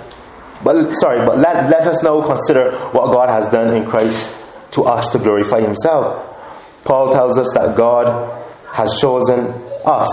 but 0.64 0.92
sorry, 0.94 1.26
but 1.26 1.38
let, 1.38 1.70
let 1.70 1.86
us 1.86 2.02
now 2.02 2.26
consider 2.26 2.72
what 2.90 3.12
God 3.12 3.28
has 3.28 3.50
done 3.50 3.74
in 3.74 3.88
Christ 3.88 4.36
to 4.72 4.82
us 4.84 5.08
to 5.10 5.18
glorify 5.18 5.60
himself. 5.60 6.28
Paul 6.84 7.12
tells 7.12 7.36
us 7.38 7.52
that 7.54 7.76
God 7.76 8.44
has 8.74 8.98
chosen 9.00 9.46
us 9.84 10.10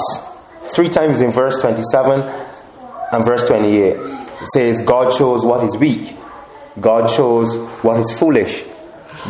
three 0.76 0.90
times 0.90 1.22
in 1.22 1.32
verse 1.32 1.58
27 1.58 2.22
and 3.12 3.26
verse 3.26 3.44
28. 3.46 3.96
It 3.96 4.48
says, 4.54 4.82
God 4.86 5.18
chose 5.18 5.44
what 5.44 5.64
is 5.64 5.76
weak. 5.78 6.16
God 6.80 7.10
chose 7.16 7.56
what 7.84 8.00
is 8.00 8.12
foolish. 8.14 8.64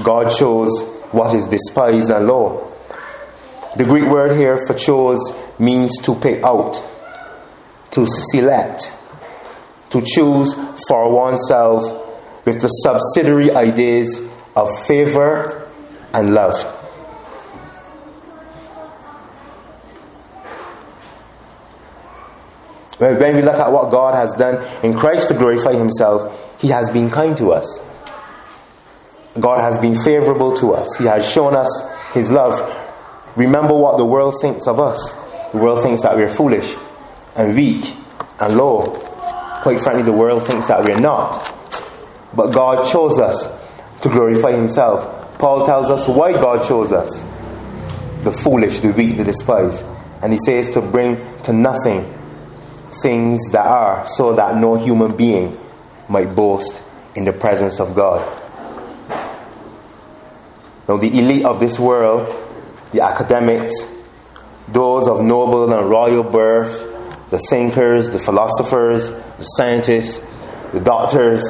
God 0.04 0.36
chose 0.36 0.70
what 1.12 1.36
is 1.36 1.48
despised 1.48 2.10
and 2.10 2.28
low. 2.28 2.72
The 3.76 3.86
Greek 3.86 4.06
word 4.10 4.38
here 4.38 4.60
for 4.68 4.74
chose 4.74 5.20
means 5.60 5.98
to 6.04 6.16
pick 6.16 6.44
out, 6.44 6.82
to 7.92 8.06
select, 8.32 8.92
to 9.92 10.02
choose 10.06 10.54
for 10.90 11.10
oneself 11.10 11.82
with 12.46 12.60
the 12.62 12.68
subsidiary 12.68 13.52
ideas 13.52 14.10
of 14.58 14.68
favor 14.88 15.72
and 16.12 16.34
love. 16.34 16.54
When 22.98 23.36
we 23.38 23.42
look 23.42 23.56
at 23.56 23.72
what 23.72 23.92
God 23.92 24.16
has 24.16 24.34
done 24.34 24.62
in 24.84 24.98
Christ 25.00 25.30
to 25.30 25.34
glorify 25.34 25.74
Himself, 25.74 26.38
He 26.60 26.68
has 26.68 26.90
been 26.90 27.10
kind 27.10 27.38
to 27.38 27.54
us. 27.54 27.80
God 29.40 29.62
has 29.62 29.78
been 29.78 30.04
favorable 30.04 30.58
to 30.58 30.74
us. 30.74 30.98
He 30.98 31.06
has 31.06 31.32
shown 31.32 31.56
us 31.56 31.70
His 32.14 32.30
love 32.30 32.88
Remember 33.40 33.74
what 33.74 33.98
the 33.98 34.06
world 34.06 34.36
thinks 34.42 34.68
of 34.68 34.80
us. 34.80 35.00
The 35.52 35.60
world 35.60 35.84
thinks 35.84 36.02
that 36.02 36.16
we're 36.16 36.36
foolish 36.36 36.76
and 37.36 37.56
weak 37.56 37.96
and 38.40 38.56
low. 38.58 39.19
Quite 39.62 39.82
frankly, 39.82 40.04
the 40.04 40.14
world 40.14 40.48
thinks 40.48 40.68
that 40.68 40.84
we're 40.84 40.98
not. 40.98 41.56
But 42.34 42.54
God 42.54 42.92
chose 42.92 43.20
us 43.20 43.46
to 44.02 44.10
glorify 44.10 44.52
Himself. 44.54 45.38
Paul 45.40 45.66
tells 45.66 45.90
us 45.90 46.08
why 46.08 46.34
God 46.34 46.68
chose 46.68 46.92
us 46.92 47.10
the 48.24 48.38
foolish, 48.44 48.80
the 48.82 48.92
weak, 48.92 49.18
the 49.18 49.24
despised. 49.24 49.84
And 50.22 50.34
he 50.34 50.40
says 50.46 50.74
to 50.74 50.82
bring 50.82 51.42
to 51.44 51.54
nothing 51.54 52.16
things 53.02 53.40
that 53.52 53.66
are, 53.66 54.06
so 54.16 54.36
that 54.36 54.58
no 54.58 54.76
human 54.76 55.16
being 55.16 55.58
might 56.10 56.36
boast 56.36 56.82
in 57.16 57.24
the 57.24 57.32
presence 57.32 57.80
of 57.80 57.96
God. 57.96 58.20
Now, 60.90 60.98
the 60.98 61.08
elite 61.18 61.46
of 61.46 61.62
this 61.62 61.80
world 61.80 62.28
the 62.92 63.02
academics, 63.02 63.74
those 64.68 65.08
of 65.08 65.22
noble 65.22 65.72
and 65.72 65.90
royal 65.90 66.24
birth, 66.24 66.99
the 67.30 67.40
thinkers, 67.50 68.10
the 68.10 68.20
philosophers, 68.20 69.10
the 69.10 69.44
scientists, 69.44 70.20
the 70.74 70.80
doctors, 70.80 71.44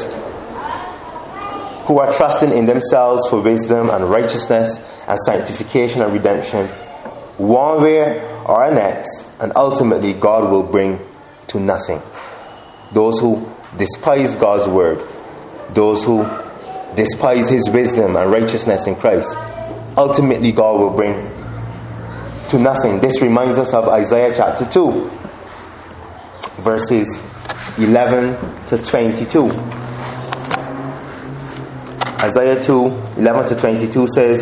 who 1.88 1.98
are 1.98 2.14
trusting 2.14 2.52
in 2.52 2.66
themselves 2.66 3.28
for 3.30 3.42
wisdom 3.42 3.90
and 3.90 4.10
righteousness 4.10 4.78
and 5.08 5.18
sanctification 5.26 6.02
and 6.02 6.14
redemption, 6.14 6.68
one 7.38 7.82
way 7.82 8.22
or 8.46 8.72
next, 8.72 9.26
and 9.40 9.54
ultimately 9.56 10.14
God 10.14 10.52
will 10.52 10.64
bring 10.64 11.00
to 11.48 11.60
nothing. 11.60 12.02
Those 12.92 13.20
who 13.20 13.52
despise 13.78 14.36
God's 14.36 14.68
word, 14.68 15.08
those 15.74 16.04
who 16.04 16.24
despise 16.96 17.50
his 17.50 17.68
wisdom 17.70 18.16
and 18.16 18.32
righteousness 18.32 18.86
in 18.86 18.96
Christ, 18.96 19.36
ultimately 19.98 20.52
God 20.52 20.80
will 20.80 20.96
bring 20.96 21.14
to 22.50 22.60
nothing. 22.60 23.00
This 23.00 23.22
reminds 23.22 23.58
us 23.58 23.74
of 23.74 23.88
Isaiah 23.88 24.34
chapter 24.36 24.66
2, 24.70 25.12
verses 26.64 27.08
11 27.78 28.68
to 28.68 28.78
22. 28.78 29.50
Isaiah 32.22 32.62
2, 32.62 32.86
11 33.18 33.46
to 33.48 33.56
22 33.56 34.08
says, 34.14 34.40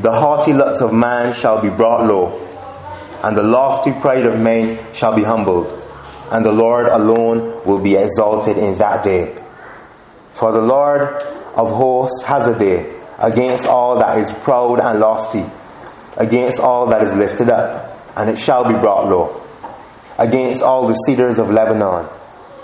The 0.00 0.10
haughty 0.10 0.52
looks 0.54 0.80
of 0.80 0.94
man 0.94 1.34
shall 1.34 1.60
be 1.60 1.68
brought 1.68 2.06
low, 2.06 2.38
and 3.22 3.36
the 3.36 3.42
lofty 3.42 3.92
pride 3.92 4.24
of 4.24 4.40
men 4.40 4.94
shall 4.94 5.14
be 5.14 5.22
humbled, 5.24 5.70
and 6.30 6.44
the 6.44 6.52
Lord 6.52 6.86
alone 6.86 7.64
will 7.66 7.80
be 7.80 7.96
exalted 7.96 8.56
in 8.56 8.76
that 8.78 9.04
day. 9.04 9.34
For 10.38 10.52
the 10.52 10.62
Lord 10.62 11.20
of 11.54 11.70
hosts 11.70 12.22
has 12.22 12.46
a 12.48 12.58
day 12.58 12.98
against 13.18 13.66
all 13.66 13.98
that 13.98 14.18
is 14.18 14.30
proud 14.44 14.80
and 14.80 15.00
lofty, 15.00 15.44
against 16.16 16.60
all 16.60 16.86
that 16.90 17.02
is 17.02 17.12
lifted 17.12 17.50
up, 17.50 18.16
and 18.16 18.30
it 18.30 18.38
shall 18.38 18.64
be 18.64 18.78
brought 18.78 19.08
low, 19.10 19.42
against 20.18 20.62
all 20.62 20.88
the 20.88 20.94
cedars 21.06 21.38
of 21.38 21.50
Lebanon, 21.50 22.08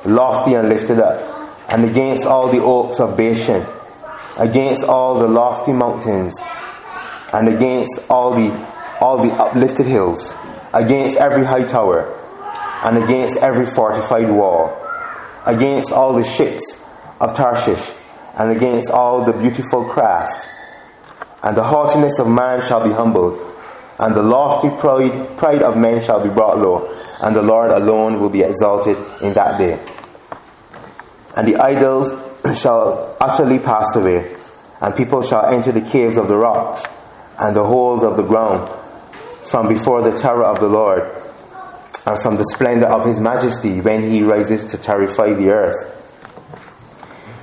lofty 0.05 0.55
and 0.55 0.69
lifted 0.69 0.99
up, 0.99 1.71
and 1.71 1.85
against 1.85 2.27
all 2.27 2.51
the 2.51 2.63
oaks 2.63 3.01
of 3.01 3.17
Bashan 3.17 3.67
against 4.37 4.83
all 4.85 5.21
the 5.21 5.27
lofty 5.29 5.73
mountains 5.73 6.35
and 7.33 7.49
against 7.49 8.01
all 8.11 8.35
the 8.35 8.51
all 9.01 9.23
the 9.23 9.33
uplifted 9.35 9.87
hills 9.87 10.33
against 10.73 11.17
every 11.17 11.45
high 11.45 11.65
tower 11.65 12.13
and 12.83 13.03
against 13.03 13.37
every 13.39 13.67
fortified 13.75 14.29
wall 14.29 14.77
against 15.47 15.93
all 15.93 16.15
the 16.15 16.25
ships 16.25 16.77
of 17.21 17.37
Tarshish 17.37 17.93
and 18.37 18.51
against 18.51 18.91
all 18.91 19.25
the 19.25 19.33
beautiful 19.33 19.85
craft. 19.85 20.49
And 21.43 21.57
the 21.57 21.63
haughtiness 21.63 22.19
of 22.19 22.27
man 22.27 22.63
shall 22.63 22.83
be 22.83 22.91
humbled 22.91 23.39
and 23.99 24.15
the 24.15 24.23
lofty 24.23 24.71
pride, 24.71 25.37
pride 25.37 25.63
of 25.63 25.77
men 25.77 26.03
shall 26.03 26.23
be 26.23 26.29
brought 26.29 26.59
low 26.59 26.89
and 27.21 27.35
the 27.35 27.43
Lord 27.43 27.71
alone 27.71 28.21
will 28.21 28.31
be 28.31 28.43
exalted 28.43 28.97
in 29.23 29.35
that 29.35 29.59
day 29.59 29.81
and 31.37 31.49
the 31.49 31.57
idols 31.57 32.13
shall 32.61 33.17
utterly 33.21 33.59
pass 33.59 33.95
away, 33.97 34.37
and 34.81 34.95
people 34.95 35.23
shall 35.23 35.47
enter 35.47 35.73
the 35.73 35.81
caves 35.81 36.17
of 36.17 36.29
the 36.29 36.37
rocks 36.37 36.85
and 37.39 37.57
the 37.57 37.65
holes 37.65 38.03
of 38.03 38.17
the 38.17 38.23
ground 38.23 38.79
from 39.51 39.69
before 39.69 40.03
the 40.03 40.17
terror 40.17 40.45
of 40.45 40.61
the 40.61 40.69
Lord 40.69 41.03
and 42.07 42.23
from 42.23 42.37
the 42.37 42.45
splendor 42.45 42.87
of 42.87 43.07
his 43.07 43.19
majesty 43.19 43.81
when 43.81 44.11
he 44.11 44.23
rises 44.23 44.67
to 44.67 44.79
terrify 44.79 45.33
the 45.33 45.51
earth. 45.51 45.91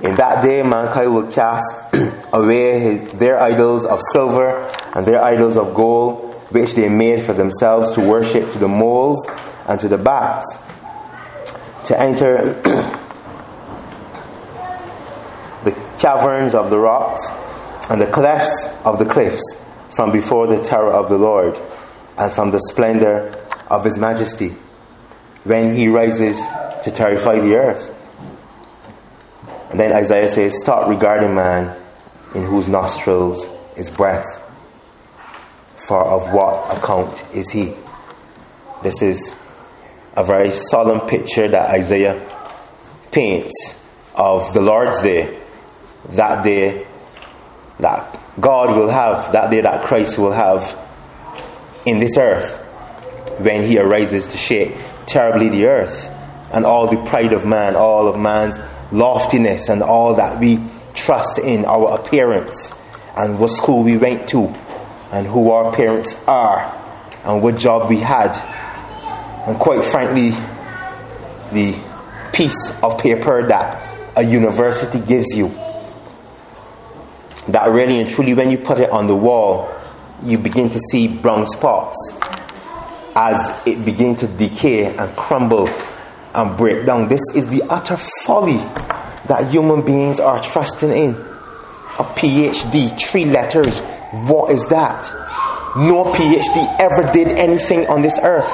In 0.02 0.16
that 0.16 0.42
day, 0.42 0.62
mankind 0.62 1.14
will 1.14 1.30
cast 1.30 1.64
away 2.32 2.80
his, 2.80 3.12
their 3.12 3.40
idols 3.40 3.84
of 3.84 4.00
silver 4.12 4.70
and 4.94 5.06
their 5.06 5.22
idols 5.22 5.56
of 5.56 5.74
gold, 5.74 6.31
which 6.52 6.74
they 6.74 6.88
made 6.88 7.24
for 7.24 7.32
themselves 7.32 7.90
to 7.92 8.00
worship 8.00 8.52
to 8.52 8.58
the 8.58 8.68
moles 8.68 9.26
and 9.66 9.80
to 9.80 9.88
the 9.88 9.98
bats, 9.98 10.56
to 11.84 11.98
enter 11.98 12.52
the 15.64 15.72
caverns 15.98 16.54
of 16.54 16.70
the 16.70 16.78
rocks 16.78 17.26
and 17.90 18.00
the 18.00 18.06
clefts 18.06 18.68
of 18.84 18.98
the 18.98 19.04
cliffs 19.04 19.42
from 19.94 20.12
before 20.12 20.46
the 20.46 20.58
terror 20.58 20.92
of 20.92 21.08
the 21.08 21.18
Lord 21.18 21.60
and 22.16 22.32
from 22.32 22.50
the 22.50 22.60
splendor 22.60 23.46
of 23.68 23.84
his 23.84 23.98
majesty 23.98 24.50
when 25.44 25.74
he 25.74 25.88
rises 25.88 26.36
to 26.84 26.90
terrify 26.90 27.38
the 27.40 27.54
earth. 27.54 27.94
And 29.70 29.80
then 29.80 29.92
Isaiah 29.92 30.28
says, 30.28 30.58
Stop 30.60 30.88
regarding 30.88 31.34
man 31.34 31.76
in 32.34 32.44
whose 32.44 32.68
nostrils 32.68 33.46
is 33.76 33.90
breath, 33.90 34.26
for 35.86 36.02
of 36.02 36.32
what 36.32 36.76
account 36.76 37.22
is 37.34 37.50
he? 37.50 37.74
This 38.82 39.02
is 39.02 39.34
a 40.14 40.24
very 40.24 40.52
solemn 40.52 41.08
picture 41.08 41.48
that 41.48 41.70
Isaiah 41.70 42.28
paints 43.10 43.54
of 44.14 44.52
the 44.52 44.60
Lord's 44.60 45.00
day 45.02 45.38
that 46.10 46.44
day 46.44 46.86
that 47.78 48.20
God 48.40 48.76
will 48.76 48.88
have, 48.88 49.32
that 49.32 49.50
day 49.50 49.60
that 49.60 49.84
Christ 49.84 50.18
will 50.18 50.32
have 50.32 50.78
in 51.86 51.98
this 52.00 52.16
earth 52.16 52.58
when 53.38 53.64
he 53.68 53.78
arises 53.78 54.26
to 54.28 54.36
shake 54.36 54.74
terribly 55.06 55.48
the 55.48 55.66
earth 55.66 56.08
and 56.52 56.64
all 56.66 56.88
the 56.88 57.02
pride 57.08 57.32
of 57.32 57.44
man, 57.44 57.76
all 57.76 58.08
of 58.08 58.18
man's 58.18 58.58
loftiness 58.92 59.68
and 59.68 59.82
all 59.82 60.16
that 60.16 60.38
we 60.38 60.60
trust 60.94 61.38
in 61.38 61.64
our 61.64 61.98
appearance 61.98 62.72
and 63.16 63.38
what 63.38 63.48
school 63.50 63.82
we 63.82 63.96
went 63.96 64.28
to 64.28 64.48
and 65.12 65.26
who 65.26 65.50
our 65.50 65.74
parents 65.74 66.12
are 66.26 66.78
and 67.24 67.42
what 67.42 67.56
job 67.56 67.88
we 67.88 67.98
had 67.98 68.32
and 69.46 69.58
quite 69.58 69.90
frankly 69.90 70.30
the 71.52 71.78
piece 72.32 72.72
of 72.82 72.98
paper 72.98 73.46
that 73.46 74.16
a 74.16 74.22
university 74.22 74.98
gives 74.98 75.28
you 75.34 75.48
that 77.48 77.68
really 77.70 78.00
and 78.00 78.08
truly, 78.08 78.34
when 78.34 78.50
you 78.50 78.58
put 78.58 78.78
it 78.78 78.90
on 78.90 79.08
the 79.08 79.16
wall, 79.16 79.68
you 80.22 80.38
begin 80.38 80.70
to 80.70 80.78
see 80.90 81.08
brown 81.08 81.46
spots 81.46 81.96
as 83.16 83.52
it 83.66 83.84
begins 83.84 84.20
to 84.20 84.28
decay 84.28 84.94
and 84.94 85.16
crumble 85.16 85.68
and 86.34 86.56
break 86.56 86.86
down. 86.86 87.08
This 87.08 87.20
is 87.34 87.48
the 87.48 87.62
utter 87.64 87.98
folly 88.24 88.58
that 89.26 89.48
human 89.50 89.84
beings 89.84 90.20
are 90.20 90.40
trusting 90.40 90.92
in. 90.92 91.31
A 91.98 92.04
PhD, 92.04 92.98
three 93.00 93.24
letters. 93.26 93.80
What 94.12 94.50
is 94.50 94.66
that? 94.68 95.04
No 95.76 96.04
PhD 96.04 96.76
ever 96.78 97.12
did 97.12 97.28
anything 97.28 97.86
on 97.88 98.02
this 98.02 98.18
earth. 98.22 98.50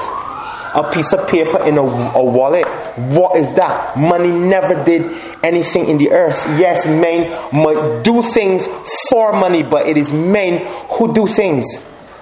A 0.71 0.89
piece 0.93 1.11
of 1.13 1.27
paper 1.27 1.63
in 1.65 1.77
a, 1.77 1.81
a 1.81 2.23
wallet. 2.23 2.65
What 2.97 3.35
is 3.37 3.51
that? 3.53 3.97
Money 3.97 4.31
never 4.31 4.83
did 4.83 5.03
anything 5.43 5.87
in 5.89 5.97
the 5.97 6.11
earth. 6.11 6.37
Yes, 6.59 6.85
men 6.85 7.31
might 7.51 8.03
do 8.03 8.21
things 8.33 8.67
for 9.09 9.33
money, 9.33 9.63
but 9.63 9.87
it 9.87 9.97
is 9.97 10.13
men 10.13 10.65
who 10.91 11.13
do 11.13 11.25
things, 11.27 11.65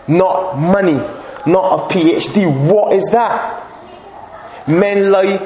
not 0.08 0.58
money, 0.58 0.93
not 1.45 1.91
a 1.91 1.93
PhD. 1.93 2.71
What 2.71 2.93
is 2.93 3.03
that? 3.12 3.65
Men 4.67 5.12
lie 5.12 5.38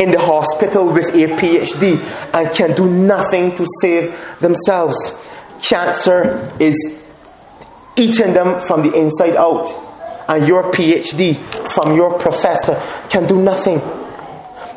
in 0.00 0.10
the 0.10 0.18
hospital 0.18 0.90
with 0.90 1.08
a 1.08 1.28
PhD 1.36 2.00
and 2.34 2.56
can 2.56 2.74
do 2.74 2.88
nothing 2.88 3.54
to 3.54 3.66
save 3.82 4.18
themselves. 4.40 4.96
Cancer 5.62 6.50
is 6.58 6.74
eating 7.96 8.32
them 8.32 8.62
from 8.66 8.82
the 8.82 8.94
inside 8.94 9.36
out, 9.36 9.68
and 10.26 10.48
your 10.48 10.72
PhD 10.72 11.36
from 11.74 11.94
your 11.94 12.18
professor 12.18 12.80
can 13.10 13.26
do 13.26 13.42
nothing. 13.42 13.78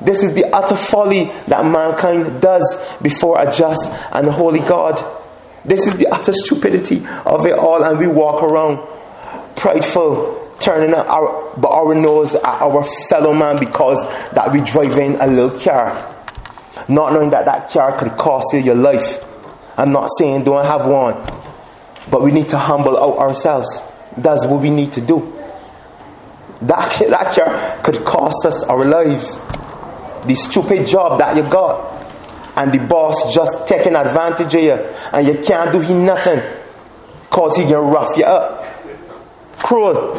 This 0.02 0.24
is 0.24 0.34
the 0.34 0.54
utter 0.54 0.76
folly 0.76 1.32
that 1.48 1.66
mankind 1.66 2.42
does 2.42 2.78
before 3.02 3.42
a 3.42 3.50
just 3.50 3.90
and 4.12 4.28
holy 4.28 4.60
God. 4.60 5.02
This 5.64 5.88
is 5.88 5.96
the 5.96 6.08
utter 6.08 6.34
stupidity 6.34 6.98
of 7.26 7.46
it 7.46 7.54
all, 7.54 7.82
and 7.82 7.98
we 7.98 8.08
walk 8.08 8.44
around 8.44 8.86
prideful, 9.56 10.43
turning 10.60 10.94
our, 10.94 11.54
but 11.58 11.70
our 11.72 11.94
nose 11.96 12.36
at 12.36 12.44
our 12.44 12.84
fellow 13.10 13.34
man 13.34 13.60
because 13.60 14.04
that 14.34 14.52
we 14.52 14.62
drive 14.62 14.98
in 14.98 15.16
a 15.16 15.28
little 15.28 15.60
car, 15.60 16.26
not 16.88 17.14
knowing 17.14 17.30
that 17.32 17.46
that 17.46 17.70
car 17.72 17.98
could 17.98 18.18
cost 18.18 18.54
you 18.54 18.60
your 18.60 18.76
life. 18.76 19.24
I'm 19.78 19.92
not 19.92 20.10
saying 20.18 20.44
don't 20.44 20.66
have 20.66 20.88
one, 20.88 21.16
but 22.10 22.22
we 22.22 22.32
need 22.32 22.50
to 22.50 22.58
humble 22.58 22.98
ourselves. 22.98 23.82
That's 24.18 24.46
what 24.46 24.62
we 24.62 24.70
need 24.70 24.94
to 24.94 25.02
do. 25.02 25.32
That, 26.62 26.92
that 27.10 27.34
car 27.36 27.82
could 27.84 28.06
cost 28.06 28.46
us 28.46 28.64
our 28.64 28.86
lives 28.86 29.38
the 30.26 30.36
stupid 30.36 30.88
job 30.88 31.20
that 31.20 31.36
you 31.36 31.44
got 31.44 32.02
and 32.56 32.72
the 32.72 32.80
boss 32.88 33.34
just 33.34 33.68
taking 33.68 33.96
advantage 33.96 34.54
of 34.56 34.62
you 34.64 34.72
and 34.72 35.28
you 35.28 35.44
can't 35.44 35.72
do 35.72 35.80
him 35.82 36.04
nothing 36.06 36.42
cause 37.30 37.56
he 37.56 37.64
can 37.64 37.74
rough 37.76 38.16
you 38.18 38.24
up 38.24 38.64
cruel 39.58 40.16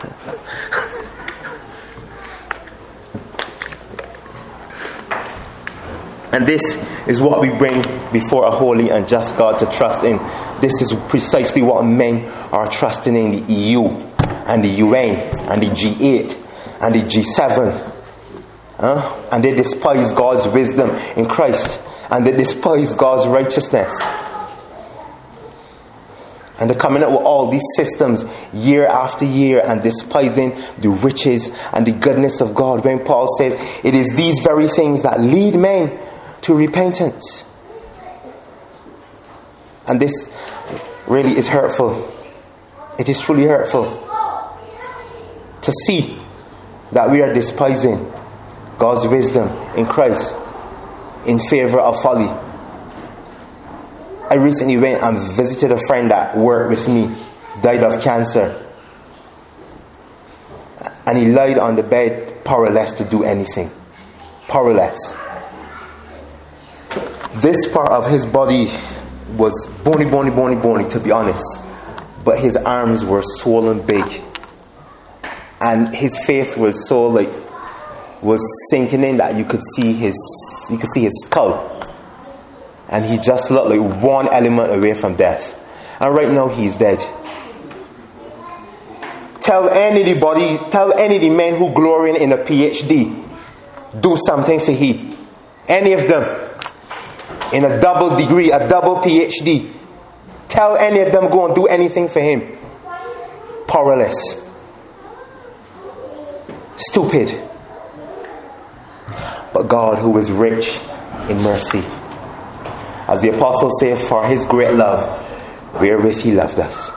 and 6.32 6.46
this 6.46 6.62
is 7.06 7.20
what 7.20 7.40
we 7.40 7.50
bring 7.50 7.82
before 8.12 8.46
a 8.46 8.50
holy 8.50 8.90
and 8.90 9.06
just 9.08 9.36
God 9.36 9.58
to 9.60 9.66
trust 9.66 10.04
in. 10.04 10.18
This 10.60 10.80
is 10.80 10.92
precisely 11.08 11.62
what 11.62 11.84
men 11.84 12.26
are 12.52 12.68
trusting 12.68 13.14
in 13.14 13.46
the 13.46 13.52
EU 13.52 13.84
and 13.84 14.64
the 14.64 14.68
UN 14.68 15.16
and 15.48 15.62
the 15.62 15.68
G8 15.68 16.36
and 16.80 16.94
the 16.94 17.00
G7 17.00 17.90
Huh? 18.80 19.28
And 19.30 19.44
they 19.44 19.52
despise 19.52 20.10
God's 20.14 20.48
wisdom 20.48 20.88
in 21.14 21.26
Christ. 21.26 21.78
And 22.10 22.26
they 22.26 22.32
despise 22.32 22.94
God's 22.94 23.26
righteousness. 23.26 23.92
And 26.60 26.68
they're 26.68 26.78
coming 26.78 27.02
up 27.02 27.10
with 27.10 27.22
all 27.22 27.50
these 27.50 27.64
systems 27.74 28.22
year 28.52 28.86
after 28.86 29.24
year 29.24 29.62
and 29.64 29.82
despising 29.82 30.50
the 30.78 30.90
riches 30.90 31.50
and 31.72 31.86
the 31.86 31.92
goodness 31.92 32.42
of 32.42 32.54
God. 32.54 32.84
When 32.84 33.02
Paul 33.04 33.26
says 33.38 33.56
it 33.82 33.94
is 33.94 34.10
these 34.14 34.40
very 34.40 34.68
things 34.68 35.02
that 35.02 35.20
lead 35.20 35.54
men 35.54 35.98
to 36.42 36.54
repentance. 36.54 37.44
And 39.86 39.98
this 39.98 40.30
really 41.08 41.36
is 41.36 41.48
hurtful. 41.48 42.14
It 42.98 43.08
is 43.08 43.18
truly 43.20 43.44
hurtful. 43.46 44.06
to 45.62 45.72
see 45.86 46.18
that 46.92 47.10
we 47.10 47.20
are 47.22 47.32
despising 47.32 48.10
God's 48.78 49.06
wisdom 49.06 49.48
in 49.76 49.86
Christ 49.86 50.34
in 51.26 51.38
favor 51.48 51.78
of 51.78 52.02
folly. 52.02 52.49
I 54.30 54.36
recently 54.36 54.76
went 54.76 55.02
and 55.02 55.34
visited 55.34 55.72
a 55.72 55.80
friend 55.88 56.12
that 56.12 56.36
worked 56.36 56.70
with 56.70 56.86
me, 56.86 57.08
died 57.62 57.82
of 57.82 58.00
cancer. 58.00 58.64
And 61.04 61.18
he 61.18 61.26
lied 61.26 61.58
on 61.58 61.74
the 61.74 61.82
bed, 61.82 62.44
powerless 62.44 62.92
to 62.92 63.04
do 63.04 63.24
anything. 63.24 63.72
Powerless. 64.46 65.16
This 67.42 67.56
part 67.72 67.90
of 67.90 68.08
his 68.08 68.24
body 68.24 68.70
was 69.36 69.52
bony, 69.82 70.08
bony, 70.08 70.30
bony, 70.30 70.54
bony, 70.54 70.88
to 70.90 71.00
be 71.00 71.10
honest. 71.10 71.44
But 72.24 72.38
his 72.38 72.54
arms 72.54 73.04
were 73.04 73.22
swollen 73.24 73.84
big. 73.84 74.22
And 75.60 75.92
his 75.92 76.16
face 76.24 76.56
was 76.56 76.86
so 76.86 77.08
like 77.08 77.32
was 78.22 78.40
sinking 78.70 79.02
in 79.02 79.16
that 79.16 79.36
you 79.36 79.44
could 79.44 79.62
see 79.74 79.92
his 79.92 80.14
you 80.70 80.78
could 80.78 80.90
see 80.92 81.00
his 81.00 81.24
skull. 81.24 81.69
And 82.90 83.06
he 83.06 83.18
just 83.18 83.50
looked 83.50 83.70
like 83.70 84.02
one 84.02 84.28
element 84.28 84.74
away 84.74 84.94
from 84.94 85.16
death. 85.16 85.56
And 85.98 86.14
right 86.14 86.30
now 86.30 86.48
he's 86.48 86.76
dead. 86.76 86.98
Tell 89.40 89.70
anybody, 89.70 90.58
tell 90.70 90.92
any 90.92 91.16
of 91.16 91.22
the 91.22 91.30
men 91.30 91.56
who 91.56 91.72
glory 91.72 92.20
in 92.20 92.32
a 92.32 92.38
PhD, 92.38 93.26
do 93.98 94.18
something 94.26 94.60
for 94.60 94.72
he. 94.72 95.16
Any 95.66 95.92
of 95.94 96.08
them. 96.08 96.50
In 97.52 97.64
a 97.64 97.80
double 97.80 98.16
degree, 98.16 98.52
a 98.52 98.68
double 98.68 98.96
PhD. 98.96 99.72
Tell 100.48 100.76
any 100.76 101.00
of 101.00 101.12
them 101.12 101.30
go 101.30 101.46
and 101.46 101.54
do 101.54 101.66
anything 101.66 102.08
for 102.08 102.20
him. 102.20 102.58
Powerless. 103.66 104.46
Stupid 106.76 107.48
but 109.52 109.68
God 109.68 109.98
who 109.98 110.16
is 110.18 110.30
rich 110.30 110.78
in 111.28 111.42
mercy. 111.42 111.82
As 113.10 113.20
the 113.20 113.34
apostles 113.34 113.72
say, 113.80 114.06
for 114.08 114.24
his 114.24 114.44
great 114.44 114.72
love, 114.72 115.02
wherewith 115.80 116.18
he 116.18 116.30
loved 116.30 116.60
us. 116.60 116.90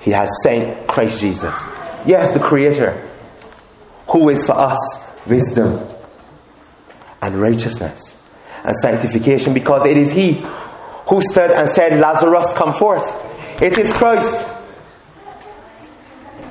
He 0.00 0.10
has 0.10 0.30
sent 0.42 0.86
Christ 0.86 1.20
Jesus. 1.20 1.54
Yes, 2.06 2.32
the 2.32 2.38
Creator, 2.40 3.08
who 4.08 4.28
is 4.28 4.44
for 4.44 4.52
us 4.52 4.78
wisdom 5.26 5.88
and 7.22 7.40
righteousness 7.40 8.16
and 8.62 8.76
sanctification, 8.76 9.54
because 9.54 9.86
it 9.86 9.96
is 9.96 10.10
He 10.10 10.34
who 11.08 11.22
stood 11.22 11.50
and 11.50 11.68
said, 11.70 11.98
Lazarus, 11.98 12.46
come 12.54 12.76
forth. 12.76 13.04
It 13.62 13.78
is 13.78 13.92
Christ. 13.92 14.46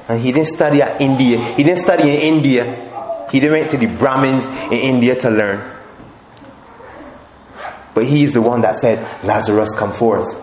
And 0.08 0.20
he 0.20 0.32
didn't 0.32 0.48
study 0.48 0.82
at 0.82 1.00
India. 1.00 1.38
He 1.38 1.64
didn't 1.64 1.80
study 1.80 2.10
in 2.10 2.36
India. 2.36 3.28
He 3.32 3.40
didn't 3.40 3.60
went 3.60 3.72
to 3.72 3.78
the 3.78 3.86
Brahmins 3.86 4.46
in 4.72 4.80
India 4.80 5.16
to 5.20 5.30
learn. 5.30 5.79
But 7.94 8.06
he's 8.06 8.34
the 8.34 8.42
one 8.42 8.62
that 8.62 8.78
said, 8.78 9.00
Lazarus, 9.24 9.70
come 9.78 9.98
forth. 9.98 10.34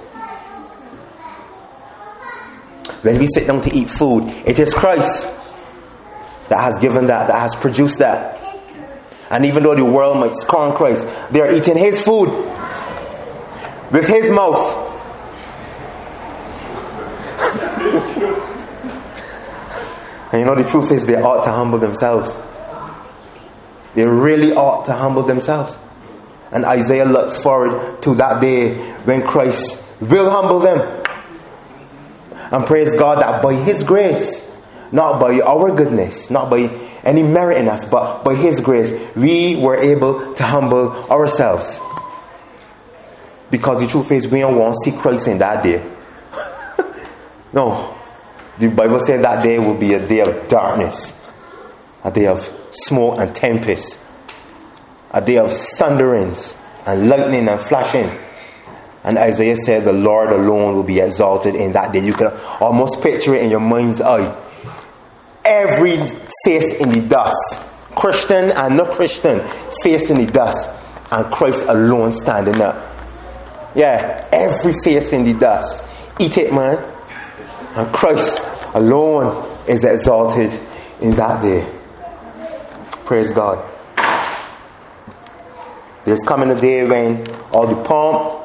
When 3.03 3.19
we 3.19 3.29
sit 3.33 3.47
down 3.47 3.61
to 3.63 3.75
eat 3.75 3.91
food, 3.97 4.25
it 4.47 4.59
is 4.59 4.75
Christ 4.75 5.23
that 6.49 6.61
has 6.61 6.79
given 6.81 7.07
that, 7.07 7.29
that 7.29 7.39
has 7.39 7.55
produced 7.55 7.99
that. 7.99 8.35
And 9.31 9.45
even 9.47 9.63
though 9.63 9.75
the 9.75 9.85
world 9.85 10.19
might 10.19 10.35
scorn 10.35 10.77
Christ, 10.77 11.03
they 11.31 11.41
are 11.41 11.53
eating 11.53 11.77
his 11.77 12.01
food 12.03 12.29
with 13.93 14.07
his 14.07 14.31
mouth. 14.31 14.85
and 20.33 20.41
you 20.41 20.47
know, 20.47 20.55
the 20.55 20.69
truth 20.69 20.93
is, 20.93 21.07
they 21.07 21.17
ought 21.17 21.45
to 21.45 21.53
humble 21.53 21.79
themselves. 21.79 22.37
They 23.95 24.07
really 24.07 24.53
ought 24.53 24.85
to 24.87 24.93
humble 24.93 25.25
themselves. 25.25 25.79
And 26.53 26.65
Isaiah 26.65 27.05
looks 27.05 27.37
forward 27.39 28.03
to 28.03 28.15
that 28.17 28.41
day 28.41 28.75
when 29.05 29.23
Christ 29.23 29.83
will 30.01 30.31
humble 30.31 30.61
them. 30.61 31.03
And 32.53 32.67
praise 32.67 32.95
God 32.95 33.21
that 33.21 33.43
by 33.43 33.55
His 33.55 33.83
grace, 33.83 34.45
not 34.93 35.21
by 35.21 35.41
our 35.41 35.75
goodness, 35.75 36.31
not 36.31 36.51
by 36.51 36.69
any 37.03 37.23
merit 37.23 37.59
in 37.59 37.69
us, 37.69 37.85
but 37.85 38.23
by 38.23 38.35
His 38.35 38.61
grace, 38.61 38.93
we 39.17 39.57
were 39.57 39.77
able 39.77 40.35
to 40.35 40.45
humble 40.45 40.93
ourselves. 41.11 41.81
Because 43.51 43.81
the 43.81 43.89
truth 43.89 44.11
is, 44.11 44.27
we 44.27 44.41
don't 44.41 44.57
want 44.57 44.75
to 44.75 44.91
see 44.91 44.97
Christ 44.97 45.29
in 45.29 45.39
that 45.39 45.63
day. 45.63 45.85
no. 47.53 47.97
The 48.59 48.69
Bible 48.69 49.01
says 49.01 49.23
that 49.23 49.43
day 49.43 49.59
will 49.59 49.77
be 49.77 49.95
a 49.95 50.07
day 50.07 50.21
of 50.21 50.49
darkness, 50.49 51.13
a 52.03 52.11
day 52.11 52.27
of 52.27 52.39
smoke 52.73 53.19
and 53.21 53.35
tempest, 53.35 53.99
a 55.11 55.21
day 55.21 55.39
of 55.39 55.51
thunderings 55.77 56.55
and 56.85 57.09
lightning 57.09 57.49
and 57.49 57.61
flashing. 57.69 58.11
And 59.05 59.19
Isaiah 59.19 59.57
said, 59.57 59.85
The 59.85 59.93
Lord 59.93 60.31
alone 60.31 60.75
will 60.75 60.83
be 60.83 60.99
exalted 61.01 61.55
in 61.55 61.73
that 61.73 61.93
day. 61.93 62.05
You 62.05 62.13
can 62.13 62.29
almost 62.61 63.03
picture 63.03 63.35
it 63.35 63.43
in 63.45 63.51
your 63.51 63.61
mind's 63.61 64.01
eye. 64.01 64.35
Every 65.45 65.97
face 66.45 66.75
in 66.75 66.91
the 66.91 67.01
dust, 67.03 67.61
Christian 67.97 68.51
and 68.51 68.77
not 68.77 68.97
Christian, 68.97 69.49
face 69.85 70.11
in 70.11 70.25
the 70.25 70.31
dust, 70.31 70.69
and 71.13 71.33
Christ 71.33 71.65
alone 71.69 72.13
standing 72.13 72.61
up. 72.61 72.93
Yeah, 73.77 74.29
every 74.33 74.75
face 74.83 75.13
in 75.13 75.25
the 75.25 75.35
dust. 75.35 75.85
Eat 76.19 76.37
it, 76.39 76.53
man. 76.53 76.79
And 77.77 77.93
Christ 77.95 78.41
alone 78.75 79.47
is 79.69 79.85
exalted 79.85 80.59
in 81.01 81.15
that 81.17 81.43
day. 81.43 81.73
Praise 83.05 83.33
God. 83.33 83.76
There's 86.07 86.21
coming 86.21 86.51
a 86.51 86.61
day 86.61 86.87
when 86.87 87.29
all 87.51 87.67
the 87.67 87.83
pomp 87.83 88.45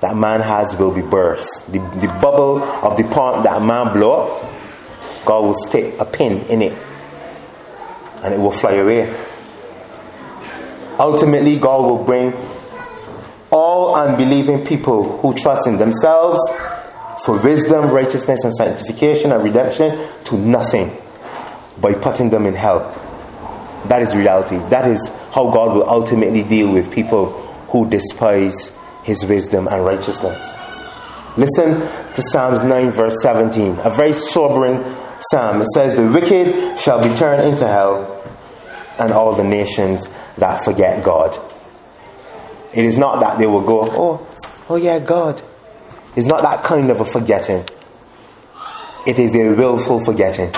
that 0.00 0.16
man 0.16 0.40
has 0.40 0.72
will 0.76 0.92
be 0.92 1.02
burst. 1.02 1.66
The, 1.66 1.80
the 1.80 2.06
bubble 2.22 2.62
of 2.62 2.96
the 2.96 3.02
pomp 3.02 3.42
that 3.42 3.60
man 3.60 3.92
blow 3.92 4.22
up, 4.22 5.24
God 5.26 5.40
will 5.40 5.54
stick 5.54 5.96
a 5.98 6.04
pin 6.04 6.42
in 6.46 6.62
it 6.62 6.80
and 8.22 8.32
it 8.32 8.38
will 8.38 8.52
fly 8.52 8.74
away. 8.74 9.12
Ultimately, 10.96 11.58
God 11.58 11.86
will 11.86 12.04
bring 12.04 12.32
all 13.50 13.96
unbelieving 13.96 14.64
people 14.64 15.18
who 15.18 15.34
trust 15.34 15.66
in 15.66 15.76
themselves 15.76 16.40
for 17.24 17.38
wisdom, 17.38 17.90
righteousness, 17.90 18.44
and 18.44 18.54
sanctification 18.54 19.32
and 19.32 19.42
redemption 19.42 20.08
to 20.26 20.38
nothing 20.38 20.96
by 21.80 21.94
putting 21.94 22.30
them 22.30 22.46
in 22.46 22.54
hell. 22.54 23.11
That 23.88 24.02
is 24.02 24.14
reality. 24.14 24.56
That 24.68 24.86
is 24.86 25.08
how 25.32 25.50
God 25.50 25.74
will 25.74 25.88
ultimately 25.88 26.42
deal 26.42 26.72
with 26.72 26.90
people 26.92 27.32
who 27.70 27.88
despise 27.88 28.70
his 29.02 29.24
wisdom 29.24 29.66
and 29.66 29.84
righteousness. 29.84 30.42
Listen 31.36 31.80
to 32.14 32.22
Psalms 32.30 32.62
9, 32.62 32.92
verse 32.92 33.16
17, 33.22 33.78
a 33.78 33.90
very 33.96 34.12
sobering 34.12 34.84
psalm. 35.30 35.62
It 35.62 35.68
says, 35.74 35.94
The 35.94 36.06
wicked 36.06 36.78
shall 36.78 37.02
be 37.02 37.14
turned 37.14 37.42
into 37.48 37.66
hell, 37.66 38.22
and 38.98 39.12
all 39.12 39.34
the 39.34 39.44
nations 39.44 40.06
that 40.38 40.64
forget 40.64 41.02
God. 41.02 41.38
It 42.74 42.84
is 42.84 42.96
not 42.96 43.20
that 43.20 43.38
they 43.38 43.46
will 43.46 43.62
go, 43.62 43.80
Oh, 43.90 44.28
oh 44.68 44.76
yeah, 44.76 44.98
God. 44.98 45.42
It's 46.14 46.26
not 46.26 46.42
that 46.42 46.62
kind 46.62 46.90
of 46.90 47.00
a 47.00 47.06
forgetting. 47.06 47.64
It 49.06 49.18
is 49.18 49.34
a 49.34 49.54
willful 49.54 50.04
forgetting 50.04 50.52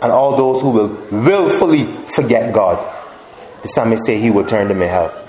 and 0.00 0.12
all 0.12 0.36
those 0.36 0.60
who 0.60 0.70
will 0.70 0.88
willfully 1.10 1.86
forget 2.14 2.52
God. 2.52 2.94
The 3.62 3.68
psalmist 3.68 4.06
say 4.06 4.18
he 4.20 4.30
will 4.30 4.44
turn 4.44 4.68
them 4.68 4.82
in 4.82 4.88
hell. 4.88 5.28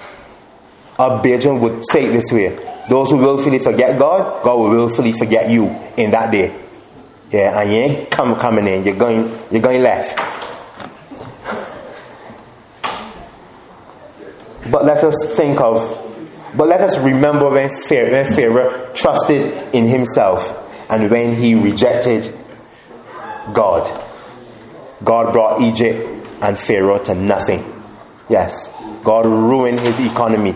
A 0.99 1.21
Bajan 1.23 1.59
would 1.61 1.83
say 1.91 2.05
it 2.05 2.13
this 2.13 2.31
way. 2.31 2.49
Those 2.89 3.09
who 3.09 3.17
willfully 3.17 3.59
forget 3.59 3.97
God, 3.97 4.43
God 4.43 4.55
will 4.57 4.69
willfully 4.69 5.13
forget 5.17 5.49
you 5.49 5.67
in 5.97 6.11
that 6.11 6.31
day. 6.31 6.55
Yeah, 7.31 7.59
and 7.61 7.71
you 7.71 7.77
ain't 7.77 8.11
come 8.11 8.35
coming 8.39 8.67
in, 8.67 8.83
you're 8.83 8.95
going 8.95 9.37
you're 9.51 9.61
going 9.61 9.81
left. 9.81 10.17
But 14.71 14.85
let 14.85 15.03
us 15.03 15.15
think 15.35 15.59
of 15.61 16.09
but 16.55 16.67
let 16.67 16.81
us 16.81 16.97
remember 16.97 17.49
when 17.49 17.69
Pharaoh 17.87 18.91
trusted 18.95 19.73
in 19.75 19.85
himself 19.87 20.39
and 20.89 21.09
when 21.11 21.35
he 21.35 21.53
rejected 21.55 22.35
God. 23.53 23.87
God 25.03 25.31
brought 25.31 25.61
Egypt 25.61 26.27
and 26.41 26.57
Pharaoh 26.59 26.99
to 27.03 27.15
nothing. 27.15 27.83
Yes, 28.29 28.69
God 29.03 29.25
ruined 29.25 29.79
his 29.79 29.99
economy, 29.99 30.55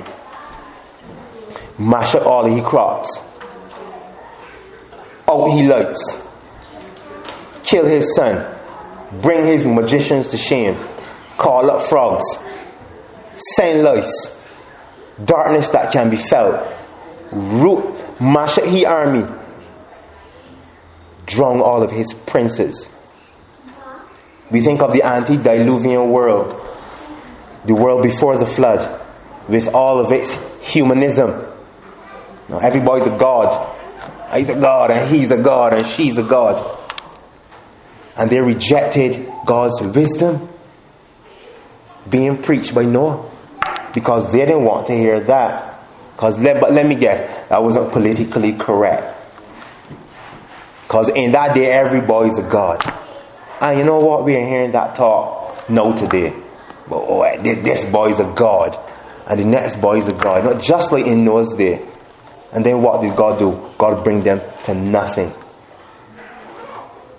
mash 1.77 2.13
up 2.13 2.25
all 2.27 2.45
his 2.45 2.61
crops, 2.67 3.19
out 5.27 5.47
he 5.47 5.63
lights, 5.67 6.27
kill 7.63 7.85
his 7.85 8.13
son, 8.15 8.53
bring 9.21 9.45
his 9.45 9.65
magicians 9.65 10.27
to 10.29 10.37
shame, 10.37 10.77
call 11.37 11.71
up 11.71 11.87
frogs, 11.87 12.25
send 13.55 13.83
lice, 13.83 14.39
darkness 15.23 15.69
that 15.69 15.91
can 15.91 16.09
be 16.09 16.17
felt, 16.29 16.71
root, 17.31 18.21
mash 18.21 18.57
up 18.57 18.65
his 18.65 18.83
army, 18.83 19.25
drown 21.25 21.61
all 21.61 21.81
of 21.81 21.91
his 21.91 22.13
princes. 22.13 22.89
We 24.53 24.61
think 24.61 24.83
of 24.83 24.93
the 24.93 25.01
antediluvian 25.01 26.11
world, 26.11 26.63
the 27.65 27.73
world 27.73 28.03
before 28.03 28.37
the 28.37 28.53
flood, 28.53 29.01
with 29.49 29.67
all 29.73 29.99
of 29.99 30.11
its 30.11 30.31
humanism. 30.61 31.43
Now, 32.47 32.59
everybody's 32.59 33.07
a 33.07 33.17
god. 33.17 33.71
He's 34.37 34.49
a 34.49 34.59
god, 34.59 34.91
and 34.91 35.09
he's 35.09 35.31
a 35.31 35.41
god, 35.41 35.73
and 35.73 35.87
she's 35.87 36.19
a 36.19 36.23
god. 36.23 36.81
And 38.15 38.29
they 38.29 38.41
rejected 38.41 39.27
God's 39.43 39.81
wisdom 39.81 40.47
being 42.07 42.43
preached 42.43 42.75
by 42.75 42.83
Noah 42.83 43.31
because 43.95 44.25
they 44.31 44.45
didn't 44.45 44.65
want 44.65 44.85
to 44.85 44.93
hear 44.93 45.19
that. 45.21 45.83
Because 46.15 46.37
let, 46.37 46.61
but 46.61 46.71
let 46.73 46.85
me 46.85 46.93
guess, 46.93 47.23
that 47.49 47.63
wasn't 47.63 47.91
politically 47.91 48.53
correct. 48.53 49.17
Because 50.83 51.09
in 51.09 51.31
that 51.31 51.55
day, 51.55 51.71
everybody's 51.71 52.37
a 52.37 52.47
god. 52.47 52.99
And 53.63 53.79
you 53.79 53.85
know 53.85 53.99
what? 53.99 54.25
We 54.25 54.35
are 54.35 54.45
hearing 54.45 54.73
that 54.73 54.95
talk 54.95 55.69
no 55.69 55.95
today. 55.95 56.33
But 56.89 56.97
oh, 56.97 57.21
eh, 57.21 57.37
this 57.41 57.89
boy 57.89 58.09
is 58.09 58.19
a 58.19 58.25
god, 58.25 58.77
and 59.25 59.39
the 59.39 59.45
next 59.45 59.77
boy 59.77 59.99
is 59.99 60.07
a 60.09 60.13
god. 60.13 60.43
Not 60.43 60.61
just 60.61 60.91
like 60.91 61.05
in 61.05 61.23
Noah's 61.23 61.53
day. 61.53 61.81
And 62.51 62.65
then 62.65 62.81
what 62.81 63.01
did 63.01 63.15
God 63.15 63.39
do? 63.39 63.71
God 63.77 64.03
bring 64.03 64.21
them 64.21 64.41
to 64.65 64.75
nothing. 64.75 65.31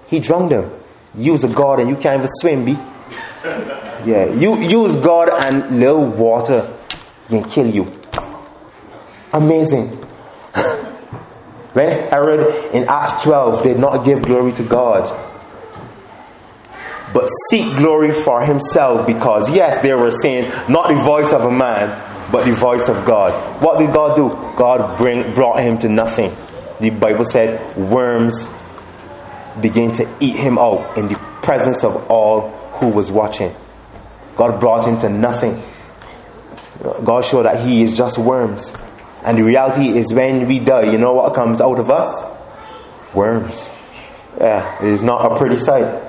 He 0.06 0.20
drowned 0.20 0.50
them. 0.50 0.70
Use 1.14 1.42
a 1.44 1.48
God 1.48 1.80
and 1.80 1.88
you 1.88 1.96
can't 1.96 2.16
even 2.18 2.28
swim, 2.40 2.64
be. 2.66 2.72
Yeah, 4.04 4.26
you 4.26 4.60
use 4.60 4.96
God 4.96 5.30
and 5.30 5.80
little 5.80 6.06
water 6.06 6.76
can 7.28 7.42
kill 7.44 7.74
you. 7.74 7.90
Amazing. 9.32 9.88
when 11.72 12.08
Herod 12.10 12.74
in 12.74 12.84
Acts 12.86 13.22
12 13.22 13.62
did 13.62 13.78
not 13.78 14.04
give 14.04 14.22
glory 14.22 14.52
to 14.52 14.62
God, 14.62 15.33
but 17.14 17.28
seek 17.48 17.76
glory 17.76 18.24
for 18.24 18.44
himself 18.44 19.06
because, 19.06 19.48
yes, 19.50 19.80
they 19.82 19.94
were 19.94 20.10
saying, 20.10 20.50
not 20.68 20.88
the 20.88 21.00
voice 21.04 21.32
of 21.32 21.42
a 21.42 21.50
man, 21.50 22.30
but 22.32 22.44
the 22.44 22.54
voice 22.56 22.88
of 22.88 23.06
God. 23.06 23.62
What 23.62 23.78
did 23.78 23.92
God 23.92 24.16
do? 24.16 24.28
God 24.58 24.98
bring, 24.98 25.32
brought 25.32 25.62
him 25.62 25.78
to 25.78 25.88
nothing. 25.88 26.36
The 26.80 26.90
Bible 26.90 27.24
said 27.24 27.76
worms 27.76 28.48
began 29.60 29.92
to 29.92 30.16
eat 30.18 30.34
him 30.34 30.58
out 30.58 30.98
in 30.98 31.06
the 31.06 31.14
presence 31.42 31.84
of 31.84 32.10
all 32.10 32.50
who 32.80 32.88
was 32.88 33.10
watching. 33.12 33.54
God 34.36 34.58
brought 34.58 34.84
him 34.86 34.98
to 34.98 35.08
nothing. 35.08 35.62
God 37.04 37.24
showed 37.24 37.44
that 37.44 37.64
he 37.64 37.84
is 37.84 37.96
just 37.96 38.18
worms. 38.18 38.72
And 39.22 39.38
the 39.38 39.44
reality 39.44 39.96
is 39.96 40.12
when 40.12 40.48
we 40.48 40.58
die, 40.58 40.90
you 40.90 40.98
know 40.98 41.12
what 41.12 41.32
comes 41.34 41.60
out 41.60 41.78
of 41.78 41.88
us? 41.90 43.14
Worms. 43.14 43.70
Yeah, 44.38 44.82
it 44.82 44.88
is 44.92 45.02
not 45.04 45.30
a 45.30 45.38
pretty 45.38 45.58
sight. 45.58 46.03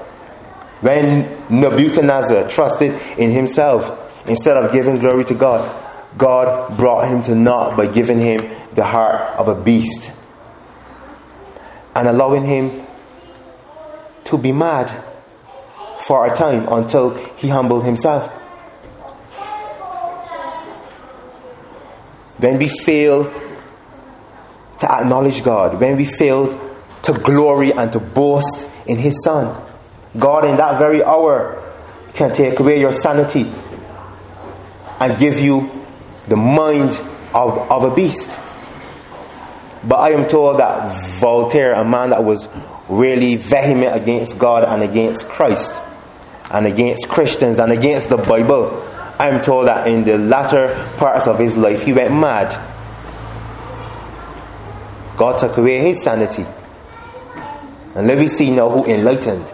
When 0.81 1.45
Nebuchadnezzar 1.49 2.49
trusted 2.49 2.93
in 3.17 3.31
himself 3.31 4.27
instead 4.27 4.57
of 4.57 4.71
giving 4.71 4.99
glory 4.99 5.25
to 5.25 5.33
God, 5.33 5.83
God 6.17 6.77
brought 6.77 7.07
him 7.07 7.21
to 7.23 7.35
naught 7.35 7.77
by 7.77 7.88
giving 7.88 8.19
him 8.19 8.55
the 8.73 8.83
heart 8.83 9.38
of 9.39 9.47
a 9.47 9.61
beast 9.61 10.11
and 11.95 12.07
allowing 12.07 12.45
him 12.45 12.85
to 14.25 14.38
be 14.38 14.51
mad 14.51 15.03
for 16.07 16.25
a 16.25 16.35
time 16.35 16.67
until 16.69 17.11
he 17.38 17.47
humbled 17.47 17.85
himself. 17.85 18.29
When 22.38 22.57
we 22.57 22.67
fail 22.67 23.23
to 24.79 24.91
acknowledge 24.91 25.41
God, 25.43 25.79
when 25.79 25.95
we 25.97 26.05
fail 26.05 26.59
to 27.03 27.13
glory 27.13 27.71
and 27.71 27.91
to 27.93 27.99
boast 27.99 28.69
in 28.88 28.97
His 28.97 29.23
Son, 29.23 29.55
God 30.17 30.45
in 30.45 30.58
that 30.58 30.80
very 30.80 31.04
hour 31.04 31.62
can 32.13 32.34
take 32.34 32.60
away 32.60 32.80
your 32.80 32.93
sanity 32.93 33.45
and 34.99 35.19
give 35.19 35.39
you 35.39 35.69
the 36.28 36.38
mind 36.38 36.91
of, 37.34 37.69
of 37.71 37.84
a 37.91 37.93
beast. 37.93 38.30
But 39.84 39.97
I 39.97 40.12
am 40.12 40.28
told 40.28 40.60
that 40.60 41.19
Voltaire, 41.19 41.73
a 41.73 41.84
man 41.84 42.10
that 42.12 42.23
was 42.23 42.47
really 42.89 43.36
vehement 43.36 43.95
against 43.95 44.38
God 44.39 44.63
and 44.63 44.82
against 44.82 45.28
Christ 45.28 45.82
and 46.49 46.65
against 46.65 47.10
Christians 47.10 47.60
and 47.60 47.71
against 47.71 48.10
the 48.10 48.17
Bible, 48.17 48.82
I 49.19 49.30
am 49.30 49.41
told 49.41 49.67
that 49.67 49.88
in 49.88 50.04
the 50.04 50.17
latter 50.17 50.91
parts 50.97 51.28
of 51.28 51.39
his 51.39 51.56
life 51.56 51.82
he 51.82 51.93
went 51.93 52.13
mad. 52.13 52.54
God 55.17 55.38
took 55.38 55.58
away 55.58 55.80
his 55.80 56.01
sanity. 56.01 56.45
And 57.95 58.08
let 58.08 58.17
me 58.17 58.28
see 58.28 58.51
now 58.51 58.69
who 58.69 58.86
enlightened. 58.86 59.45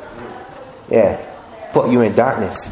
Yeah, 0.92 1.72
put 1.72 1.90
you 1.90 2.02
in 2.02 2.14
darkness. 2.16 2.70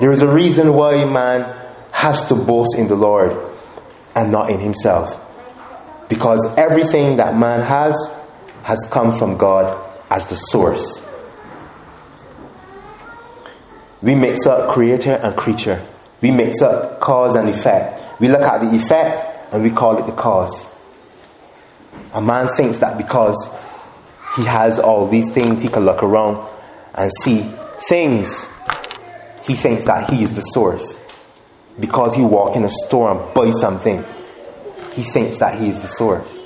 There 0.00 0.10
is 0.10 0.20
a 0.20 0.26
reason 0.26 0.74
why 0.74 1.04
man 1.04 1.56
has 1.92 2.26
to 2.26 2.34
boast 2.34 2.76
in 2.76 2.88
the 2.88 2.96
Lord 2.96 3.36
and 4.16 4.32
not 4.32 4.50
in 4.50 4.58
himself. 4.58 5.16
Because 6.08 6.40
everything 6.56 7.18
that 7.18 7.36
man 7.36 7.60
has 7.60 7.94
has 8.64 8.84
come 8.90 9.16
from 9.16 9.36
God 9.36 9.78
as 10.10 10.26
the 10.26 10.34
source. 10.34 11.06
We 14.02 14.16
mix 14.16 14.44
up 14.44 14.74
creator 14.74 15.12
and 15.12 15.36
creature. 15.36 15.86
We 16.20 16.32
mix 16.32 16.62
up 16.62 16.98
cause 16.98 17.36
and 17.36 17.48
effect. 17.48 18.20
We 18.20 18.26
look 18.28 18.42
at 18.42 18.58
the 18.60 18.76
effect 18.76 19.54
and 19.54 19.62
we 19.62 19.70
call 19.70 19.98
it 19.98 20.06
the 20.06 20.12
cause. 20.12 20.74
A 22.12 22.20
man 22.20 22.48
thinks 22.56 22.78
that 22.78 22.98
because 22.98 23.36
he 24.36 24.44
has 24.44 24.78
all 24.78 25.08
these 25.08 25.30
things, 25.32 25.62
he 25.62 25.68
can 25.68 25.84
look 25.84 26.02
around 26.02 26.48
and 26.94 27.10
see 27.24 27.50
things 27.88 28.46
he 29.50 29.56
thinks 29.56 29.86
that 29.86 30.10
he 30.10 30.22
is 30.22 30.34
the 30.34 30.42
source. 30.42 30.98
Because 31.78 32.14
he 32.14 32.22
walk 32.22 32.56
in 32.56 32.64
a 32.64 32.70
store 32.70 33.10
and 33.10 33.34
buy 33.34 33.50
something, 33.50 34.04
he 34.92 35.02
thinks 35.02 35.38
that 35.38 35.58
he 35.58 35.70
is 35.70 35.80
the 35.82 35.88
source. 35.88 36.44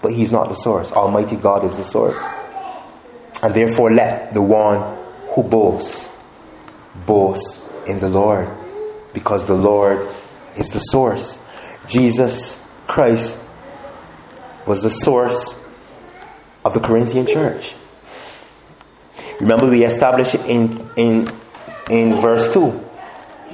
But 0.00 0.12
he's 0.12 0.32
not 0.32 0.48
the 0.48 0.56
source. 0.56 0.90
Almighty 0.90 1.36
God 1.36 1.64
is 1.64 1.76
the 1.76 1.84
source. 1.84 2.18
And 3.42 3.54
therefore 3.54 3.92
let 3.92 4.34
the 4.34 4.42
one 4.42 4.98
who 5.34 5.42
boasts 5.44 6.08
boast 7.06 7.60
in 7.86 8.00
the 8.00 8.08
Lord. 8.08 8.48
Because 9.12 9.46
the 9.46 9.54
Lord 9.54 10.08
is 10.56 10.68
the 10.68 10.80
source. 10.80 11.38
Jesus 11.86 12.58
Christ 12.88 13.38
was 14.66 14.82
the 14.82 14.90
source 14.90 15.54
of 16.64 16.74
the 16.74 16.80
Corinthian 16.80 17.26
church. 17.26 17.74
Remember, 19.40 19.68
we 19.68 19.84
established 19.84 20.34
in, 20.34 20.88
in, 20.96 21.32
in 21.90 22.20
verse 22.20 22.52
2 22.52 22.88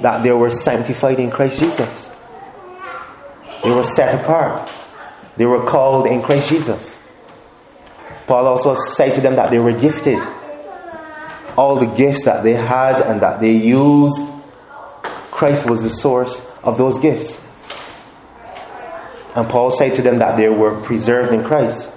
that 0.01 0.23
they 0.23 0.31
were 0.31 0.51
sanctified 0.51 1.19
in 1.19 1.31
Christ 1.31 1.59
Jesus. 1.59 2.09
They 3.63 3.71
were 3.71 3.83
set 3.83 4.21
apart. 4.21 4.71
They 5.37 5.45
were 5.45 5.65
called 5.65 6.07
in 6.07 6.21
Christ 6.21 6.49
Jesus. 6.49 6.95
Paul 8.27 8.45
also 8.45 8.75
said 8.75 9.15
to 9.15 9.21
them 9.21 9.35
that 9.35 9.49
they 9.49 9.59
were 9.59 9.73
gifted. 9.73 10.19
All 11.57 11.77
the 11.77 11.87
gifts 11.87 12.25
that 12.25 12.43
they 12.43 12.53
had 12.53 13.01
and 13.01 13.21
that 13.21 13.41
they 13.41 13.53
used, 13.53 14.17
Christ 15.31 15.67
was 15.67 15.81
the 15.81 15.89
source 15.89 16.39
of 16.63 16.77
those 16.77 16.99
gifts. 16.99 17.37
And 19.35 19.47
Paul 19.47 19.71
said 19.71 19.95
to 19.95 20.01
them 20.01 20.19
that 20.19 20.37
they 20.37 20.49
were 20.49 20.81
preserved 20.81 21.33
in 21.33 21.43
Christ. 21.43 21.91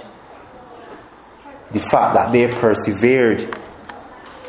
The 1.73 1.81
fact 1.91 2.15
that 2.15 2.33
they 2.33 2.47
persevered 2.49 3.59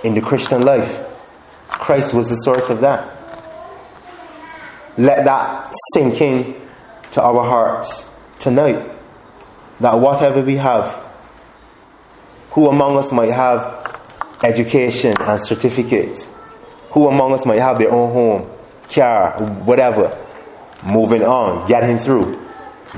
in 0.04 0.14
the 0.14 0.22
Christian 0.22 0.62
life. 0.62 1.08
Christ 1.70 2.14
was 2.14 2.30
the 2.30 2.36
source 2.36 2.70
of 2.70 2.82
that. 2.82 3.10
Let 4.98 5.26
that 5.26 5.74
sink 5.94 6.22
in 6.22 6.56
to 7.14 7.22
our 7.22 7.44
hearts 7.44 8.06
tonight. 8.40 8.96
That 9.80 10.00
whatever 10.00 10.42
we 10.44 10.58
have, 10.58 11.02
who 12.52 12.68
among 12.68 12.98
us 12.98 13.12
might 13.12 13.32
have 13.32 14.02
education 14.44 15.16
and 15.20 15.42
certificates, 15.42 16.28
who 16.92 17.08
among 17.08 17.34
us 17.34 17.46
might 17.46 17.60
have 17.60 17.80
their 17.80 17.92
own 17.92 18.14
home, 18.14 18.52
car, 18.92 19.42
whatever, 19.64 20.16
moving 20.86 21.24
on, 21.24 21.68
getting 21.68 21.98
through. 21.98 22.43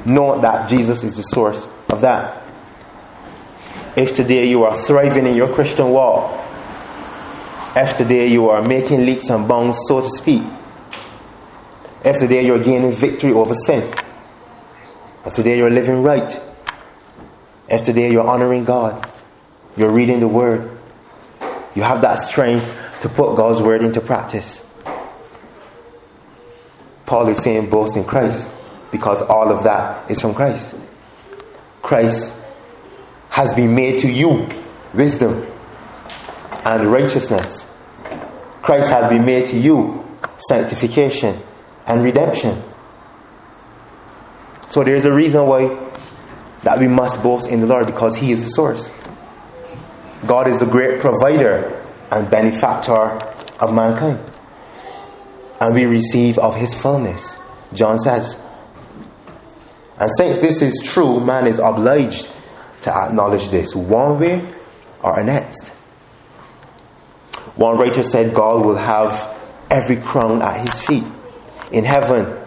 Know 0.03 0.41
that 0.41 0.69
Jesus 0.69 1.03
is 1.03 1.15
the 1.15 1.21
source 1.23 1.65
of 1.89 2.01
that. 2.01 2.43
If 3.95 4.13
today 4.13 4.49
you 4.49 4.65
are 4.65 4.81
thriving 4.85 5.25
in 5.25 5.35
your 5.35 5.53
Christian 5.53 5.91
walk, 5.91 6.41
if 7.77 7.97
today 7.97 8.27
you 8.27 8.49
are 8.49 8.61
making 8.61 9.05
leaps 9.05 9.29
and 9.29 9.47
bounds, 9.47 9.77
so 9.87 10.01
to 10.01 10.09
speak. 10.09 10.43
If 12.03 12.17
today 12.17 12.45
you're 12.45 12.63
gaining 12.63 12.99
victory 12.99 13.31
over 13.31 13.53
sin. 13.53 13.93
If 15.25 15.33
today 15.33 15.57
you're 15.57 15.71
living 15.71 16.03
right. 16.03 16.39
If 17.69 17.85
today 17.85 18.11
you're 18.11 18.27
honoring 18.27 18.65
God. 18.65 19.09
You're 19.77 19.91
reading 19.91 20.19
the 20.19 20.27
Word. 20.27 20.77
You 21.73 21.83
have 21.83 22.01
that 22.01 22.15
strength 22.15 22.65
to 23.01 23.09
put 23.09 23.35
God's 23.35 23.61
Word 23.61 23.83
into 23.83 24.01
practice. 24.01 24.63
Paul 27.05 27.29
is 27.29 27.41
saying 27.41 27.69
boast 27.69 27.95
in 27.95 28.03
Christ 28.03 28.49
because 28.95 29.21
all 29.21 29.51
of 29.51 29.65
that 29.65 30.09
is 30.09 30.21
from 30.21 30.33
Christ. 30.33 30.73
Christ 31.81 32.33
has 33.29 33.53
been 33.53 33.75
made 33.75 33.99
to 33.99 34.09
you 34.09 34.47
wisdom 34.93 35.45
and 36.63 36.89
righteousness. 36.89 37.69
Christ 38.61 38.87
has 38.89 39.09
been 39.09 39.25
made 39.25 39.47
to 39.47 39.57
you 39.57 40.05
sanctification 40.47 41.37
and 41.85 42.01
redemption. 42.03 42.63
So 44.69 44.85
there's 44.85 45.03
a 45.03 45.11
reason 45.11 45.45
why 45.45 45.67
that 46.63 46.79
we 46.79 46.87
must 46.87 47.21
boast 47.21 47.47
in 47.47 47.59
the 47.59 47.67
Lord 47.67 47.85
because 47.85 48.15
He 48.15 48.31
is 48.31 48.43
the 48.45 48.49
source. 48.49 48.89
God 50.25 50.47
is 50.47 50.59
the 50.59 50.65
great 50.65 51.01
provider 51.01 51.85
and 52.11 52.29
benefactor 52.29 52.95
of 53.59 53.73
mankind. 53.73 54.21
And 55.59 55.75
we 55.75 55.85
receive 55.85 56.37
of 56.37 56.55
His 56.55 56.73
fullness. 56.73 57.37
John 57.73 57.99
says. 57.99 58.44
And 59.99 60.09
since 60.17 60.39
this 60.39 60.61
is 60.61 60.87
true, 60.93 61.19
man 61.19 61.47
is 61.47 61.59
obliged 61.59 62.29
to 62.81 62.93
acknowledge 62.93 63.49
this 63.49 63.73
one 63.73 64.19
way 64.19 64.53
or 65.01 65.23
next. 65.23 65.69
One 67.55 67.77
writer 67.77 68.03
said 68.03 68.33
God 68.33 68.65
will 68.65 68.77
have 68.77 69.39
every 69.71 69.97
crown 69.97 70.41
at 70.41 70.67
his 70.67 70.81
feet. 70.81 71.05
In 71.71 71.85
heaven, 71.85 72.37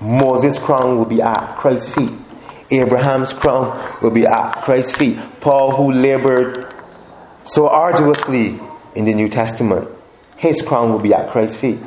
Moses' 0.00 0.58
crown 0.58 0.96
will 0.96 1.04
be 1.04 1.20
at 1.20 1.58
Christ's 1.58 1.90
feet. 1.90 2.12
Abraham's 2.70 3.32
crown 3.32 3.98
will 4.02 4.10
be 4.10 4.26
at 4.26 4.62
Christ's 4.64 4.96
feet. 4.96 5.18
Paul, 5.40 5.76
who 5.76 5.92
labored 5.92 6.74
so 7.44 7.68
arduously 7.68 8.58
in 8.94 9.04
the 9.04 9.14
New 9.14 9.28
Testament, 9.28 9.88
his 10.36 10.62
crown 10.62 10.92
will 10.92 11.00
be 11.00 11.14
at 11.14 11.30
Christ's 11.30 11.56
feet. 11.56 11.78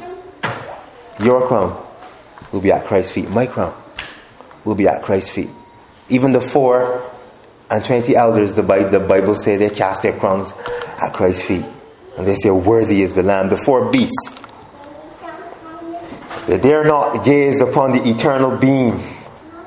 Your 1.22 1.48
crown 1.48 1.86
will 2.52 2.62
be 2.62 2.72
at 2.72 2.86
Christ's 2.86 3.12
feet. 3.12 3.30
My 3.30 3.48
crown 3.48 3.76
will 4.66 4.76
be 4.76 4.88
at 4.88 5.04
Christ's 5.04 5.32
feet. 5.32 5.50
Even 6.10 6.32
the 6.32 6.50
four 6.50 7.12
and 7.70 7.84
twenty 7.84 8.16
elders, 8.16 8.56
the 8.56 8.64
Bible 8.64 9.36
say 9.36 9.58
they 9.58 9.70
cast 9.70 10.02
their 10.02 10.18
crowns 10.18 10.52
at 10.52 11.14
Christ's 11.14 11.44
feet. 11.44 11.66
And 12.18 12.28
they 12.28 12.36
say, 12.36 12.50
Worthy 12.50 13.02
is 13.02 13.14
the 13.14 13.24
Lamb. 13.24 13.50
The 13.50 13.62
four 13.64 13.92
beasts, 13.92 14.30
they 16.48 16.58
dare 16.58 16.84
not 16.84 17.24
gaze 17.24 17.62
upon 17.62 17.92
the 17.92 18.10
eternal 18.10 18.58
being, 18.58 19.16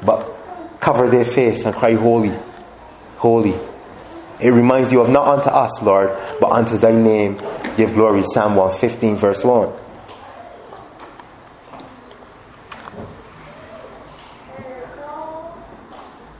but 0.04 0.80
cover 0.80 1.08
their 1.08 1.26
face 1.34 1.64
and 1.64 1.74
cry, 1.74 1.94
Holy, 1.94 2.36
holy. 3.16 3.54
It 4.40 4.50
reminds 4.50 4.92
you 4.92 5.00
of 5.00 5.08
not 5.08 5.28
unto 5.28 5.50
us, 5.50 5.80
Lord, 5.82 6.10
but 6.40 6.50
unto 6.50 6.76
thy 6.76 6.90
name 6.90 7.40
give 7.76 7.94
glory. 7.94 8.24
Psalm 8.24 8.56
115, 8.56 9.20
verse 9.20 9.44
1. 9.44 9.72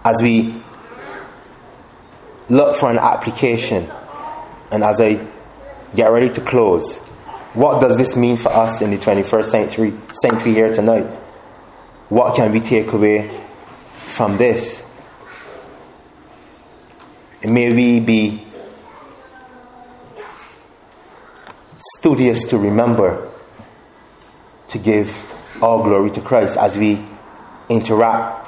As 0.05 0.21
we 0.21 0.63
look 2.49 2.79
for 2.79 2.91
an 2.91 2.99
application, 2.99 3.91
and 4.71 4.83
as 4.83 5.01
I 5.01 5.27
get 5.95 6.11
ready 6.11 6.31
to 6.31 6.41
close, 6.41 6.97
what 7.55 7.81
does 7.81 7.97
this 7.97 8.17
mean 8.17 8.37
for 8.37 8.53
us 8.53 8.81
in 8.81 8.91
the 8.91 8.99
21st 8.99 9.51
century, 9.51 9.93
century 10.23 10.55
here 10.55 10.73
tonight? 10.73 11.07
What 12.09 12.35
can 12.37 12.53
we 12.53 12.61
take 12.61 12.93
away 12.93 13.43
from 14.15 14.37
this. 14.37 14.83
And 17.43 17.55
may 17.55 17.73
we 17.73 18.01
be 18.01 18.47
studious 21.99 22.45
to 22.47 22.59
remember 22.59 23.31
to 24.69 24.79
give 24.79 25.11
all 25.61 25.83
glory 25.83 26.11
to 26.13 26.21
Christ 26.21 26.57
as 26.57 26.77
we 26.77 27.05
interact 27.69 28.42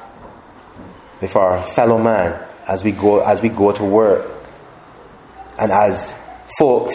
with 1.21 1.35
our 1.37 1.71
fellow 1.75 1.99
man, 1.99 2.47
as 2.67 2.83
we 2.83 2.93
go 2.93 3.21
as 3.21 3.41
we 3.43 3.49
go 3.49 3.73
to 3.73 3.85
work, 3.85 4.31
and 5.59 5.71
as 5.71 6.15
folks 6.59 6.95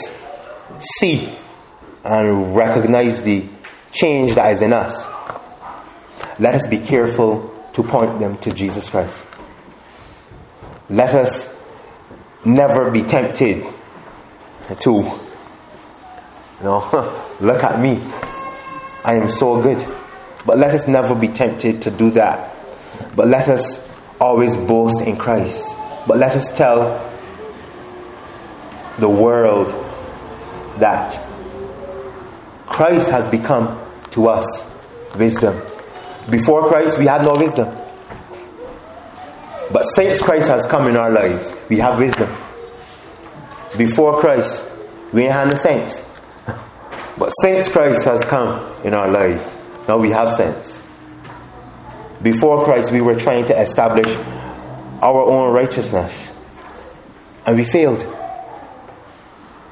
see 0.99 1.38
and 2.03 2.55
recognize 2.55 3.22
the 3.22 3.45
change 3.91 4.36
that 4.36 4.53
is 4.53 4.61
in 4.61 4.74
us. 4.74 5.05
Let 6.39 6.55
us 6.55 6.67
be 6.67 6.80
careful 6.80 7.49
to 7.74 7.84
point 7.84 8.20
them 8.20 8.38
to 8.39 8.51
Jesus 8.51 8.88
Christ. 8.89 9.26
Let 10.89 11.13
us 11.13 11.53
never 12.45 12.89
be 12.91 13.03
tempted 13.03 13.65
to, 14.80 14.91
you 14.91 16.63
know, 16.63 17.36
look 17.41 17.63
at 17.63 17.80
me. 17.80 18.01
I 19.03 19.15
am 19.15 19.32
so 19.32 19.61
good. 19.61 19.86
But 20.45 20.57
let 20.57 20.74
us 20.74 20.88
never 20.88 21.15
be 21.15 21.28
tempted 21.28 21.82
to 21.84 21.91
do 21.91 22.11
that. 22.11 22.55
But 23.15 23.28
let 23.28 23.49
us 23.49 23.88
always 24.20 24.55
boast 24.55 25.01
in 25.01 25.17
Christ. 25.17 25.63
But 26.07 26.17
let 26.17 26.36
us 26.36 26.55
tell 26.55 27.05
the 28.99 29.09
world 29.09 29.67
that 30.80 31.20
Christ 32.65 33.09
has 33.09 33.30
become 33.30 33.80
to 34.11 34.28
us 34.28 34.45
wisdom 35.15 35.61
before 36.30 36.67
Christ, 36.67 36.97
we 36.97 37.05
had 37.07 37.24
no 37.24 37.34
wisdom. 37.36 37.76
But 39.72 39.84
since 39.84 40.22
Christ 40.22 40.47
has 40.47 40.65
come 40.65 40.88
in 40.88 40.95
our 40.95 41.11
lives, 41.11 41.51
we 41.70 41.80
have 41.80 41.97
wisdom. 41.97 42.30
Before 43.78 44.20
Christ, 44.20 44.65
we 45.11 45.24
ain't 45.24 45.34
had 45.34 45.47
no 45.49 45.55
sense. 45.55 46.03
But 47.17 47.32
since 47.41 47.67
Christ 47.67 48.05
has 48.05 48.24
come 48.24 48.74
in 48.86 48.93
our 48.93 49.09
lives, 49.11 49.53
now 49.89 49.97
we 49.97 50.09
have 50.11 50.36
sense. 50.38 50.80
Before 52.22 52.65
Christ, 52.65 52.91
we 52.91 53.01
were 53.01 53.15
trying 53.15 53.45
to 53.45 53.59
establish 53.59 54.13
our 55.01 55.24
own 55.24 55.53
righteousness. 55.53 56.32
And 57.45 57.57
we 57.57 57.63
failed. 57.63 58.05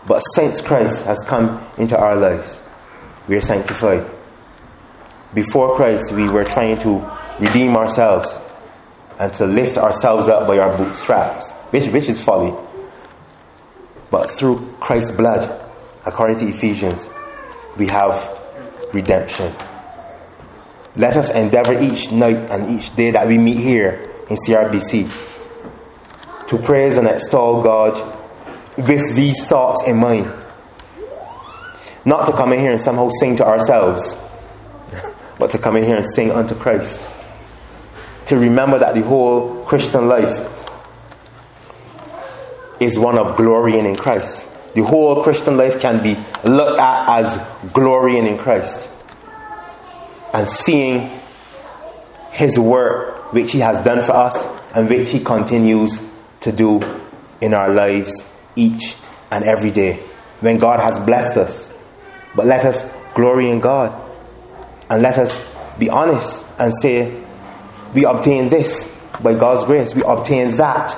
But 0.05 0.21
since 0.35 0.61
Christ 0.61 1.03
has 1.05 1.19
come 1.25 1.67
into 1.77 1.97
our 1.97 2.15
lives, 2.15 2.59
we 3.27 3.35
are 3.35 3.41
sanctified. 3.41 4.09
Before 5.33 5.75
Christ, 5.75 6.13
we 6.13 6.29
were 6.29 6.45
trying 6.45 6.79
to 6.79 7.17
redeem 7.39 7.75
ourselves 7.75 8.37
and 9.19 9.33
to 9.33 9.45
lift 9.45 9.77
ourselves 9.77 10.27
up 10.27 10.47
by 10.47 10.57
our 10.59 10.77
bootstraps, 10.77 11.51
which, 11.71 11.87
which 11.87 12.07
is 12.07 12.21
folly. 12.21 12.53
But 14.09 14.31
through 14.31 14.75
Christ's 14.79 15.11
blood, 15.11 15.69
according 16.05 16.39
to 16.39 16.57
Ephesians, 16.57 17.05
we 17.77 17.87
have 17.87 18.39
redemption. 18.93 19.53
Let 20.97 21.15
us 21.15 21.29
endeavor 21.29 21.79
each 21.79 22.11
night 22.11 22.49
and 22.49 22.79
each 22.79 22.95
day 22.95 23.11
that 23.11 23.27
we 23.27 23.37
meet 23.37 23.57
here 23.57 24.11
in 24.27 24.35
CRBC 24.35 25.07
to 26.47 26.57
praise 26.57 26.97
and 26.97 27.07
extol 27.07 27.61
God 27.61 28.01
with 28.77 29.15
these 29.15 29.45
thoughts 29.45 29.83
in 29.85 29.97
mind. 29.97 30.33
Not 32.03 32.25
to 32.25 32.31
come 32.31 32.51
in 32.51 32.61
here 32.61 32.71
and 32.71 32.81
somehow 32.81 33.09
sing 33.19 33.37
to 33.37 33.45
ourselves 33.45 34.17
but 35.39 35.51
to 35.51 35.59
come 35.59 35.75
in 35.75 35.83
here 35.83 35.97
and 35.97 36.05
sing 36.15 36.31
unto 36.31 36.55
Christ. 36.55 36.99
To 38.27 38.37
remember 38.37 38.79
that 38.79 38.95
the 38.95 39.03
whole 39.03 39.65
Christian 39.65 40.07
life 40.07 40.51
is 42.79 42.97
one 42.97 43.19
of 43.19 43.37
glorying 43.37 43.85
in 43.85 43.95
Christ. 43.95 44.47
The 44.73 44.83
whole 44.83 45.21
Christian 45.21 45.57
life 45.57 45.79
can 45.79 46.01
be 46.01 46.17
looked 46.43 46.79
at 46.79 47.19
as 47.19 47.71
glorying 47.71 48.25
in 48.25 48.39
Christ 48.39 48.89
and 50.37 50.47
seeing 50.47 51.09
His 52.31 52.59
work 52.59 53.33
which 53.33 53.51
He 53.51 53.59
has 53.59 53.83
done 53.83 54.05
for 54.05 54.13
us 54.13 54.45
and 54.75 54.87
which 54.87 55.09
He 55.09 55.19
continues 55.19 55.99
to 56.41 56.51
do 56.51 56.79
in 57.41 57.55
our 57.55 57.69
lives 57.69 58.23
each 58.55 58.95
and 59.31 59.45
every 59.45 59.71
day 59.71 59.99
when 60.41 60.59
God 60.59 60.79
has 60.79 61.03
blessed 61.03 61.37
us. 61.37 61.73
But 62.35 62.45
let 62.45 62.65
us 62.65 62.79
glory 63.15 63.49
in 63.49 63.59
God 63.61 63.99
and 64.91 65.01
let 65.01 65.17
us 65.17 65.43
be 65.79 65.89
honest 65.89 66.45
and 66.59 66.71
say, 66.79 67.23
we 67.95 68.05
obtain 68.05 68.49
this 68.49 68.87
by 69.23 69.33
God's 69.33 69.65
grace. 69.65 69.95
We 69.95 70.03
obtain 70.03 70.57
that 70.57 70.95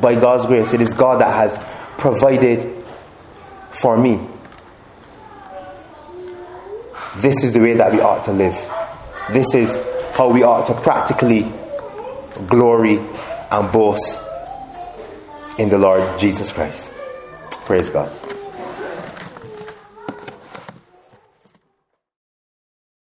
by 0.00 0.18
God's 0.18 0.46
grace. 0.46 0.72
It 0.74 0.80
is 0.80 0.92
God 0.92 1.20
that 1.20 1.32
has 1.32 1.56
provided 1.98 2.84
for 3.80 3.96
me. 3.96 4.26
This 7.20 7.42
is 7.42 7.52
the 7.52 7.60
way 7.60 7.74
that 7.74 7.92
we 7.92 8.00
ought 8.00 8.24
to 8.24 8.32
live. 8.32 8.54
This 9.32 9.54
is 9.54 9.82
how 10.14 10.30
we 10.30 10.42
ought 10.42 10.66
to 10.66 10.74
practically 10.74 11.50
glory 12.48 12.98
and 12.98 13.72
boast 13.72 14.20
in 15.58 15.68
the 15.68 15.78
Lord 15.78 16.18
Jesus 16.18 16.52
Christ. 16.52 16.90
Praise 17.64 17.90
God. 17.90 18.12